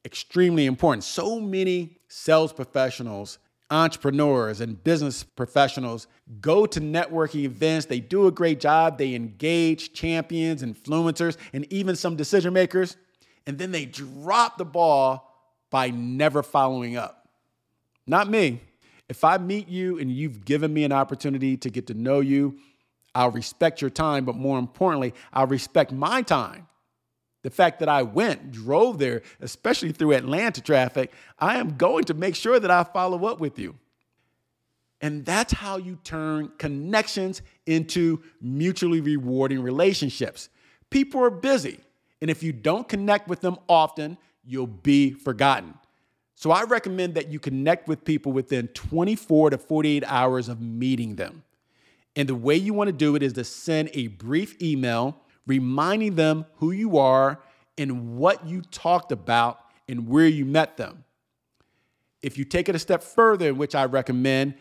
extremely 0.05 0.67
important. 0.67 1.05
So 1.05 1.41
many 1.41 1.99
sales 2.09 2.53
professionals, 2.53 3.39
entrepreneurs, 3.71 4.61
and 4.61 4.83
business 4.83 5.23
professionals 5.23 6.07
go 6.41 6.67
to 6.67 6.81
networking 6.81 7.43
events. 7.43 7.87
They 7.87 8.01
do 8.01 8.27
a 8.27 8.33
great 8.33 8.61
job. 8.61 8.97
They 8.97 9.15
engage 9.15 9.93
champions, 9.93 10.63
influencers, 10.63 11.37
and 11.53 11.71
even 11.73 11.97
some 11.97 12.17
decision 12.17 12.53
makers. 12.55 12.97
And 13.49 13.59
then 13.59 13.73
they 13.73 13.87
drop 13.87 14.59
the 14.59 14.67
ball 14.67 15.35
by 15.71 15.89
never 15.89 16.43
following 16.43 16.99
up. 16.99 17.29
Not 18.07 18.29
me. 18.29 18.61
If 19.09 19.25
I 19.25 19.39
meet 19.39 19.69
you 19.69 19.99
and 19.99 20.13
you've 20.13 20.45
given 20.45 20.73
me 20.73 20.85
an 20.85 20.93
opportunity 20.93 21.57
to 21.57 21.71
get 21.71 21.87
to 21.87 21.95
know 21.95 22.21
you, 22.21 22.59
I'll 23.15 23.31
respect 23.31 23.81
your 23.81 23.89
time, 23.91 24.27
but 24.27 24.37
more 24.37 24.59
importantly, 24.59 25.15
I'll 25.33 25.47
respect 25.47 25.93
my 25.93 26.21
time. 26.21 26.69
The 27.43 27.49
fact 27.49 27.79
that 27.81 27.89
I 27.89 28.03
went, 28.03 28.53
drove 28.53 28.99
there, 28.99 29.23
especially 29.41 29.93
through 29.93 30.13
Atlanta 30.13 30.61
traffic, 30.61 31.11
I 31.39 31.57
am 31.57 31.79
going 31.79 32.05
to 32.05 32.15
make 32.15 32.35
sure 32.35 32.61
that 32.61 32.71
I 32.71 32.85
follow 32.85 33.25
up 33.25 33.41
with 33.41 33.59
you. 33.59 33.77
And 35.01 35.25
that's 35.25 35.55
how 35.55 35.79
you 35.79 35.99
turn 36.05 36.51
connections 36.59 37.41
into 37.65 38.23
mutually 38.43 39.01
rewarding 39.01 39.63
relationships. 39.63 40.51
People 40.91 41.23
are 41.23 41.31
busy, 41.31 41.81
and 42.21 42.31
if 42.31 42.43
you 42.43 42.53
don't 42.53 42.89
connect 42.89 43.29
with 43.29 43.41
them 43.41 43.59
often, 43.69 44.19
you'll 44.45 44.67
be 44.67 45.13
forgotten. 45.13 45.75
So 46.35 46.51
I 46.51 46.63
recommend 46.63 47.15
that 47.15 47.29
you 47.29 47.41
connect 47.41 47.89
with 47.89 48.05
people 48.05 48.33
within 48.33 48.69
24 48.69 49.51
to 49.51 49.59
48 49.59 50.05
hours 50.07 50.49
of 50.49 50.61
meeting 50.61 51.17
them. 51.17 51.43
And 52.15 52.29
the 52.29 52.35
way 52.35 52.57
you 52.57 52.75
want 52.75 52.89
to 52.89 52.93
do 52.93 53.17
it 53.17 53.23
is 53.23 53.33
to 53.35 53.45
send 53.45 53.91
a 53.93 54.09
brief 54.09 54.61
email 54.63 55.21
reminding 55.47 56.15
them 56.15 56.47
who 56.57 56.71
you 56.71 56.99
are 56.99 57.41
and 57.77 58.17
what 58.17 58.47
you 58.47 58.63
talked 58.63 59.13
about 59.13 59.61
and 59.89 60.09
where 60.09 60.27
you 60.27 60.45
met 60.45 60.77
them. 60.77 61.05
If 62.23 62.37
you 62.37 62.45
take 62.45 62.69
it 62.69 62.75
a 62.75 62.79
step 62.79 63.03
further, 63.03 63.55
which 63.55 63.75
I 63.75 63.85
recommend, 63.85 64.55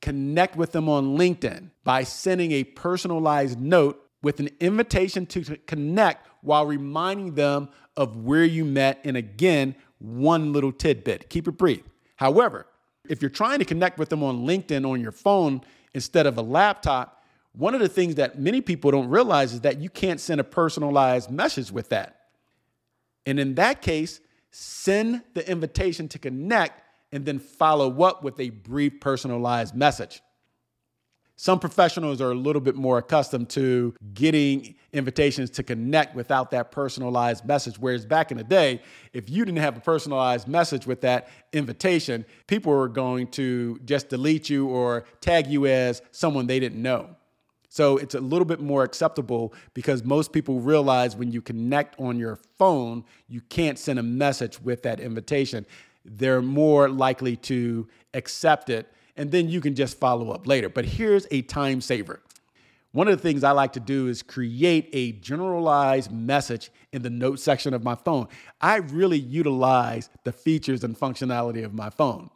connect 0.00 0.56
with 0.56 0.72
them 0.72 0.88
on 0.88 1.16
LinkedIn 1.16 1.70
by 1.84 2.04
sending 2.04 2.52
a 2.52 2.64
personalized 2.64 3.60
note 3.60 4.04
with 4.22 4.40
an 4.40 4.50
invitation 4.60 5.26
to 5.26 5.56
connect 5.66 6.28
while 6.42 6.66
reminding 6.66 7.34
them 7.34 7.68
of 7.96 8.16
where 8.16 8.44
you 8.44 8.64
met 8.64 9.00
and 9.04 9.16
again 9.16 9.74
one 9.98 10.52
little 10.52 10.72
tidbit. 10.72 11.28
Keep 11.28 11.48
it 11.48 11.52
brief. 11.52 11.82
However, 12.16 12.66
if 13.08 13.22
you're 13.22 13.30
trying 13.30 13.58
to 13.58 13.64
connect 13.64 13.98
with 13.98 14.08
them 14.08 14.22
on 14.22 14.46
LinkedIn 14.46 14.88
on 14.88 15.00
your 15.00 15.12
phone 15.12 15.62
instead 15.94 16.26
of 16.26 16.36
a 16.38 16.42
laptop, 16.42 17.22
one 17.52 17.74
of 17.74 17.80
the 17.80 17.88
things 17.88 18.16
that 18.16 18.38
many 18.38 18.60
people 18.60 18.90
don't 18.90 19.08
realize 19.08 19.52
is 19.52 19.62
that 19.62 19.80
you 19.80 19.90
can't 19.90 20.20
send 20.20 20.40
a 20.40 20.44
personalized 20.44 21.30
message 21.30 21.72
with 21.72 21.88
that. 21.88 22.20
And 23.26 23.40
in 23.40 23.56
that 23.56 23.82
case, 23.82 24.20
send 24.50 25.22
the 25.34 25.48
invitation 25.50 26.08
to 26.08 26.18
connect 26.18 26.82
and 27.12 27.24
then 27.24 27.38
follow 27.38 28.02
up 28.02 28.22
with 28.22 28.38
a 28.38 28.50
brief 28.50 29.00
personalized 29.00 29.74
message. 29.74 30.22
Some 31.40 31.60
professionals 31.60 32.20
are 32.20 32.32
a 32.32 32.34
little 32.34 32.60
bit 32.60 32.74
more 32.74 32.98
accustomed 32.98 33.48
to 33.50 33.94
getting 34.12 34.74
invitations 34.92 35.50
to 35.50 35.62
connect 35.62 36.16
without 36.16 36.50
that 36.50 36.72
personalized 36.72 37.44
message. 37.44 37.78
Whereas 37.78 38.04
back 38.04 38.32
in 38.32 38.38
the 38.38 38.42
day, 38.42 38.82
if 39.12 39.30
you 39.30 39.44
didn't 39.44 39.60
have 39.60 39.76
a 39.76 39.80
personalized 39.80 40.48
message 40.48 40.84
with 40.84 41.00
that 41.02 41.28
invitation, 41.52 42.24
people 42.48 42.72
were 42.72 42.88
going 42.88 43.28
to 43.28 43.78
just 43.84 44.08
delete 44.08 44.50
you 44.50 44.66
or 44.66 45.04
tag 45.20 45.46
you 45.46 45.66
as 45.66 46.02
someone 46.10 46.48
they 46.48 46.58
didn't 46.58 46.82
know. 46.82 47.08
So 47.68 47.98
it's 47.98 48.16
a 48.16 48.20
little 48.20 48.44
bit 48.44 48.58
more 48.58 48.82
acceptable 48.82 49.54
because 49.74 50.02
most 50.02 50.32
people 50.32 50.58
realize 50.58 51.14
when 51.14 51.30
you 51.30 51.40
connect 51.40 52.00
on 52.00 52.18
your 52.18 52.40
phone, 52.58 53.04
you 53.28 53.42
can't 53.42 53.78
send 53.78 54.00
a 54.00 54.02
message 54.02 54.60
with 54.60 54.82
that 54.82 54.98
invitation. 54.98 55.66
They're 56.04 56.42
more 56.42 56.88
likely 56.88 57.36
to 57.36 57.86
accept 58.12 58.70
it 58.70 58.92
and 59.18 59.30
then 59.32 59.48
you 59.48 59.60
can 59.60 59.74
just 59.74 59.98
follow 59.98 60.30
up 60.30 60.46
later. 60.46 60.68
But 60.68 60.86
here's 60.86 61.26
a 61.30 61.42
time 61.42 61.82
saver. 61.82 62.20
One 62.92 63.08
of 63.08 63.16
the 63.16 63.22
things 63.22 63.44
I 63.44 63.50
like 63.50 63.74
to 63.74 63.80
do 63.80 64.06
is 64.06 64.22
create 64.22 64.88
a 64.94 65.12
generalized 65.12 66.10
message 66.10 66.70
in 66.92 67.02
the 67.02 67.10
note 67.10 67.38
section 67.38 67.74
of 67.74 67.84
my 67.84 67.94
phone. 67.94 68.28
I 68.62 68.76
really 68.76 69.18
utilize 69.18 70.08
the 70.24 70.32
features 70.32 70.84
and 70.84 70.98
functionality 70.98 71.64
of 71.64 71.74
my 71.74 71.90
phone. 71.90 72.30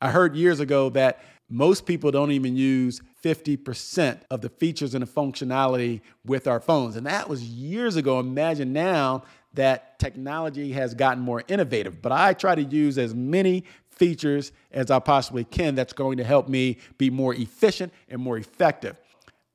I 0.00 0.10
heard 0.10 0.36
years 0.36 0.60
ago 0.60 0.90
that 0.90 1.20
most 1.48 1.86
people 1.86 2.12
don't 2.12 2.30
even 2.30 2.54
use 2.54 3.00
50% 3.24 4.20
of 4.30 4.40
the 4.40 4.48
features 4.48 4.94
and 4.94 5.02
the 5.02 5.10
functionality 5.10 6.00
with 6.24 6.46
our 6.46 6.60
phones. 6.60 6.94
And 6.94 7.06
that 7.06 7.28
was 7.28 7.42
years 7.42 7.96
ago. 7.96 8.20
Imagine 8.20 8.72
now 8.72 9.24
that 9.54 9.98
technology 9.98 10.72
has 10.72 10.94
gotten 10.94 11.22
more 11.22 11.42
innovative. 11.48 12.00
But 12.00 12.12
I 12.12 12.34
try 12.34 12.54
to 12.54 12.62
use 12.62 12.96
as 12.98 13.14
many 13.14 13.64
features 14.00 14.50
as 14.72 14.90
I 14.90 14.98
possibly 14.98 15.44
can 15.44 15.74
that's 15.74 15.92
going 15.92 16.16
to 16.16 16.24
help 16.24 16.48
me 16.48 16.78
be 16.96 17.10
more 17.10 17.34
efficient 17.34 17.92
and 18.08 18.20
more 18.20 18.38
effective. 18.38 18.96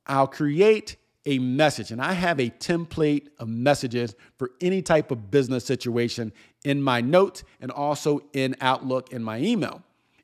I'll 0.05 0.27
create 0.27 0.97
a 1.25 1.39
message, 1.39 1.89
and 1.89 1.99
I 1.99 2.13
have 2.13 2.39
a 2.39 2.51
template 2.51 3.29
of 3.39 3.47
messages 3.47 4.13
for 4.37 4.51
any 4.61 4.83
type 4.83 5.09
of 5.09 5.31
business 5.31 5.65
situation 5.65 6.31
in 6.63 6.79
my 6.79 7.01
notes 7.01 7.43
and 7.59 7.71
also 7.71 8.21
in 8.33 8.55
Outlook 8.61 9.11
in 9.11 9.23
my 9.23 9.39
email. 9.39 9.81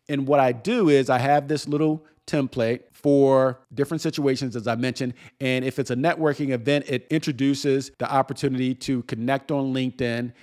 And 0.08 0.28
what 0.28 0.40
I 0.40 0.52
do 0.52 0.90
is 0.90 1.10
I 1.10 1.18
have 1.18 1.48
this 1.48 1.68
little 1.68 2.06
template 2.28 2.82
for 2.94 3.60
different 3.74 4.02
situations, 4.02 4.56
as 4.56 4.68
I 4.68 4.76
mentioned. 4.76 5.16
And 5.40 5.66
if 5.66 5.80
it's 5.80 5.90
a 5.90 5.96
networking 5.96 6.52
event, 6.52 6.86
it 6.88 7.08
introduces 7.10 7.92
the 7.98 8.12
opportunity 8.12 8.76
to 8.76 9.02
connect 9.04 9.52
on 9.52 9.74
LinkedIn 9.74 10.34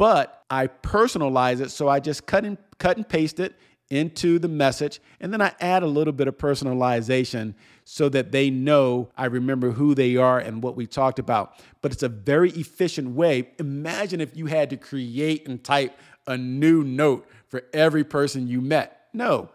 but 0.00 0.44
I 0.48 0.66
personalize 0.66 1.60
it. 1.60 1.70
So 1.70 1.86
I 1.86 2.00
just 2.00 2.24
cut 2.24 2.46
and 2.46 2.56
cut 2.78 2.96
and 2.96 3.06
paste 3.06 3.38
it 3.38 3.54
into 3.90 4.38
the 4.38 4.48
message. 4.48 4.98
And 5.20 5.30
then 5.30 5.42
I 5.42 5.52
add 5.60 5.82
a 5.82 5.86
little 5.86 6.14
bit 6.14 6.26
of 6.26 6.38
personalization 6.38 7.52
so 7.84 8.08
that 8.08 8.32
they 8.32 8.48
know 8.48 9.10
I 9.14 9.26
remember 9.26 9.72
who 9.72 9.94
they 9.94 10.16
are 10.16 10.38
and 10.38 10.62
what 10.62 10.74
we 10.74 10.86
talked 10.86 11.18
about. 11.18 11.52
But 11.82 11.92
it's 11.92 12.02
a 12.02 12.08
very 12.08 12.50
efficient 12.52 13.10
way. 13.10 13.50
Imagine 13.58 14.22
if 14.22 14.34
you 14.34 14.46
had 14.46 14.70
to 14.70 14.78
create 14.78 15.46
and 15.46 15.62
type 15.62 15.94
a 16.26 16.38
new 16.38 16.82
note 16.82 17.28
for 17.48 17.64
every 17.74 18.02
person 18.02 18.48
you 18.48 18.62
met. 18.62 19.08
No, 19.12 19.50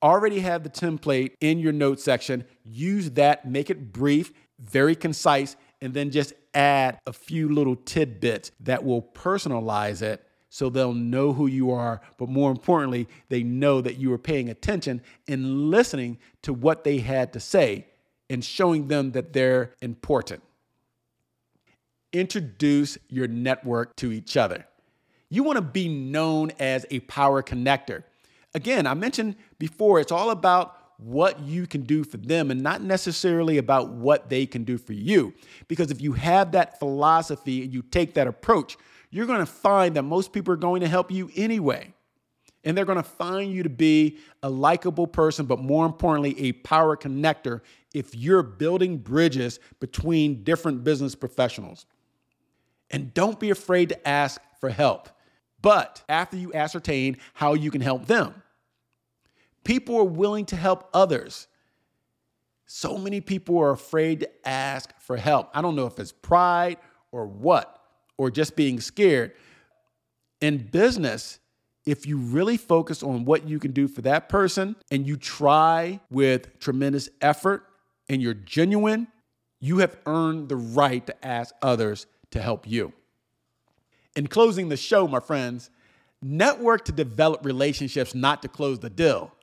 already 0.00 0.38
have 0.38 0.62
the 0.62 0.70
template 0.70 1.32
in 1.40 1.58
your 1.58 1.72
note 1.72 1.98
section. 1.98 2.44
Use 2.62 3.10
that, 3.12 3.50
make 3.50 3.68
it 3.68 3.92
brief, 3.92 4.32
very 4.60 4.94
concise, 4.94 5.56
and 5.80 5.94
then 5.94 6.10
just 6.10 6.32
add 6.54 6.98
a 7.06 7.12
few 7.12 7.48
little 7.48 7.76
tidbits 7.76 8.50
that 8.60 8.84
will 8.84 9.02
personalize 9.02 10.02
it 10.02 10.24
so 10.50 10.70
they'll 10.70 10.94
know 10.94 11.32
who 11.32 11.46
you 11.46 11.70
are, 11.70 12.00
but 12.16 12.28
more 12.28 12.50
importantly, 12.50 13.06
they 13.28 13.42
know 13.42 13.80
that 13.80 13.98
you 13.98 14.12
are 14.12 14.18
paying 14.18 14.48
attention 14.48 15.02
and 15.28 15.70
listening 15.70 16.18
to 16.42 16.54
what 16.54 16.84
they 16.84 16.98
had 16.98 17.32
to 17.34 17.40
say 17.40 17.86
and 18.30 18.44
showing 18.44 18.88
them 18.88 19.12
that 19.12 19.32
they're 19.32 19.74
important. 19.82 20.42
Introduce 22.12 22.96
your 23.08 23.28
network 23.28 23.94
to 23.96 24.10
each 24.10 24.36
other. 24.36 24.66
You 25.28 25.42
want 25.42 25.56
to 25.56 25.62
be 25.62 25.88
known 25.88 26.52
as 26.58 26.86
a 26.90 27.00
power 27.00 27.42
connector. 27.42 28.04
Again, 28.54 28.86
I 28.86 28.94
mentioned 28.94 29.36
before, 29.58 30.00
it's 30.00 30.12
all 30.12 30.30
about 30.30 30.77
what 30.98 31.40
you 31.40 31.66
can 31.66 31.82
do 31.82 32.02
for 32.02 32.16
them 32.16 32.50
and 32.50 32.62
not 32.62 32.82
necessarily 32.82 33.56
about 33.58 33.90
what 33.90 34.28
they 34.28 34.44
can 34.46 34.64
do 34.64 34.76
for 34.76 34.92
you. 34.92 35.32
Because 35.68 35.90
if 35.90 36.00
you 36.00 36.12
have 36.12 36.52
that 36.52 36.78
philosophy 36.78 37.62
and 37.62 37.72
you 37.72 37.82
take 37.82 38.14
that 38.14 38.26
approach, 38.26 38.76
you're 39.10 39.26
going 39.26 39.38
to 39.38 39.46
find 39.46 39.94
that 39.94 40.02
most 40.02 40.32
people 40.32 40.52
are 40.52 40.58
going 40.58 40.80
to 40.80 40.88
help 40.88 41.10
you 41.10 41.30
anyway. 41.36 41.94
And 42.64 42.76
they're 42.76 42.84
going 42.84 42.96
to 42.96 43.04
find 43.04 43.52
you 43.52 43.62
to 43.62 43.70
be 43.70 44.18
a 44.42 44.50
likable 44.50 45.06
person, 45.06 45.46
but 45.46 45.60
more 45.60 45.86
importantly, 45.86 46.38
a 46.40 46.52
power 46.52 46.96
connector 46.96 47.60
if 47.94 48.14
you're 48.14 48.42
building 48.42 48.98
bridges 48.98 49.60
between 49.80 50.42
different 50.42 50.82
business 50.82 51.14
professionals. 51.14 51.86
And 52.90 53.14
don't 53.14 53.38
be 53.38 53.50
afraid 53.50 53.90
to 53.90 54.08
ask 54.08 54.40
for 54.60 54.70
help. 54.70 55.08
But 55.62 56.02
after 56.08 56.36
you 56.36 56.52
ascertain 56.52 57.18
how 57.34 57.54
you 57.54 57.70
can 57.70 57.80
help 57.80 58.06
them, 58.06 58.42
People 59.68 59.98
are 59.98 60.04
willing 60.04 60.46
to 60.46 60.56
help 60.56 60.88
others. 60.94 61.46
So 62.64 62.96
many 62.96 63.20
people 63.20 63.58
are 63.58 63.72
afraid 63.72 64.20
to 64.20 64.48
ask 64.48 64.98
for 64.98 65.18
help. 65.18 65.50
I 65.52 65.60
don't 65.60 65.76
know 65.76 65.84
if 65.84 65.98
it's 65.98 66.10
pride 66.10 66.78
or 67.12 67.26
what, 67.26 67.78
or 68.16 68.30
just 68.30 68.56
being 68.56 68.80
scared. 68.80 69.32
In 70.40 70.56
business, 70.56 71.38
if 71.84 72.06
you 72.06 72.16
really 72.16 72.56
focus 72.56 73.02
on 73.02 73.26
what 73.26 73.46
you 73.46 73.58
can 73.58 73.72
do 73.72 73.88
for 73.88 74.00
that 74.00 74.30
person 74.30 74.74
and 74.90 75.06
you 75.06 75.18
try 75.18 76.00
with 76.08 76.58
tremendous 76.60 77.10
effort 77.20 77.66
and 78.08 78.22
you're 78.22 78.32
genuine, 78.32 79.06
you 79.60 79.80
have 79.80 79.98
earned 80.06 80.48
the 80.48 80.56
right 80.56 81.06
to 81.06 81.26
ask 81.26 81.54
others 81.60 82.06
to 82.30 82.40
help 82.40 82.66
you. 82.66 82.94
In 84.16 84.28
closing 84.28 84.70
the 84.70 84.78
show, 84.78 85.06
my 85.06 85.20
friends, 85.20 85.68
network 86.22 86.86
to 86.86 86.92
develop 86.92 87.44
relationships, 87.44 88.14
not 88.14 88.40
to 88.40 88.48
close 88.48 88.78
the 88.78 88.88
deal. 88.88 89.34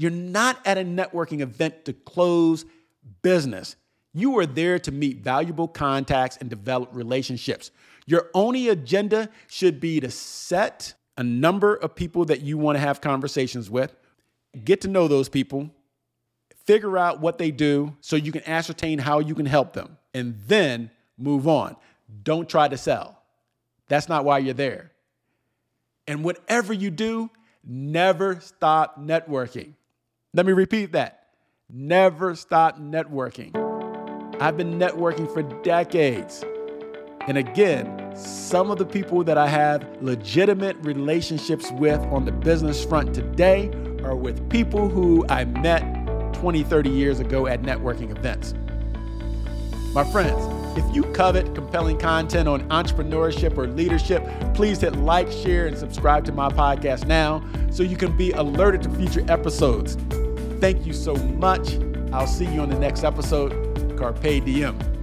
You're 0.00 0.10
not 0.10 0.66
at 0.66 0.78
a 0.78 0.80
networking 0.80 1.40
event 1.40 1.84
to 1.84 1.92
close 1.92 2.64
business. 3.20 3.76
You 4.14 4.38
are 4.38 4.46
there 4.46 4.78
to 4.78 4.90
meet 4.90 5.18
valuable 5.18 5.68
contacts 5.68 6.38
and 6.38 6.48
develop 6.48 6.88
relationships. 6.94 7.70
Your 8.06 8.30
only 8.32 8.70
agenda 8.70 9.28
should 9.46 9.78
be 9.78 10.00
to 10.00 10.10
set 10.10 10.94
a 11.18 11.22
number 11.22 11.74
of 11.74 11.94
people 11.94 12.24
that 12.24 12.40
you 12.40 12.56
want 12.56 12.76
to 12.76 12.80
have 12.80 13.02
conversations 13.02 13.68
with, 13.68 13.94
get 14.64 14.80
to 14.80 14.88
know 14.88 15.06
those 15.06 15.28
people, 15.28 15.68
figure 16.64 16.96
out 16.96 17.20
what 17.20 17.36
they 17.36 17.50
do 17.50 17.94
so 18.00 18.16
you 18.16 18.32
can 18.32 18.48
ascertain 18.48 18.98
how 18.98 19.18
you 19.18 19.34
can 19.34 19.44
help 19.44 19.74
them, 19.74 19.98
and 20.14 20.34
then 20.46 20.90
move 21.18 21.46
on. 21.46 21.76
Don't 22.22 22.48
try 22.48 22.68
to 22.68 22.78
sell. 22.78 23.20
That's 23.88 24.08
not 24.08 24.24
why 24.24 24.38
you're 24.38 24.54
there. 24.54 24.92
And 26.06 26.24
whatever 26.24 26.72
you 26.72 26.90
do, 26.90 27.28
never 27.62 28.40
stop 28.40 28.98
networking. 28.98 29.74
Let 30.32 30.46
me 30.46 30.52
repeat 30.52 30.92
that. 30.92 31.26
Never 31.68 32.36
stop 32.36 32.78
networking. 32.78 33.50
I've 34.40 34.56
been 34.56 34.78
networking 34.78 35.32
for 35.32 35.42
decades. 35.64 36.44
And 37.26 37.36
again, 37.36 38.14
some 38.16 38.70
of 38.70 38.78
the 38.78 38.86
people 38.86 39.24
that 39.24 39.36
I 39.36 39.48
have 39.48 39.84
legitimate 40.00 40.76
relationships 40.82 41.72
with 41.72 41.98
on 42.12 42.26
the 42.26 42.32
business 42.32 42.84
front 42.84 43.12
today 43.12 43.70
are 44.04 44.14
with 44.14 44.48
people 44.48 44.88
who 44.88 45.26
I 45.28 45.46
met 45.46 45.82
20, 46.34 46.62
30 46.62 46.90
years 46.90 47.18
ago 47.18 47.48
at 47.48 47.62
networking 47.62 48.16
events. 48.16 48.54
My 49.92 50.04
friends, 50.12 50.40
if 50.78 50.94
you 50.94 51.02
covet 51.12 51.56
compelling 51.56 51.98
content 51.98 52.48
on 52.48 52.68
entrepreneurship 52.68 53.58
or 53.58 53.66
leadership, 53.66 54.24
please 54.54 54.80
hit 54.80 54.94
like, 54.94 55.30
share, 55.32 55.66
and 55.66 55.76
subscribe 55.76 56.24
to 56.26 56.32
my 56.32 56.48
podcast 56.48 57.08
now 57.08 57.42
so 57.72 57.82
you 57.82 57.96
can 57.96 58.16
be 58.16 58.30
alerted 58.30 58.82
to 58.82 58.90
future 58.90 59.24
episodes. 59.28 59.96
Thank 60.60 60.86
you 60.86 60.92
so 60.92 61.14
much. 61.14 61.78
I'll 62.12 62.26
see 62.26 62.44
you 62.44 62.60
on 62.60 62.68
the 62.68 62.78
next 62.78 63.02
episode. 63.02 63.52
Carpe 63.96 64.44
diem. 64.44 64.99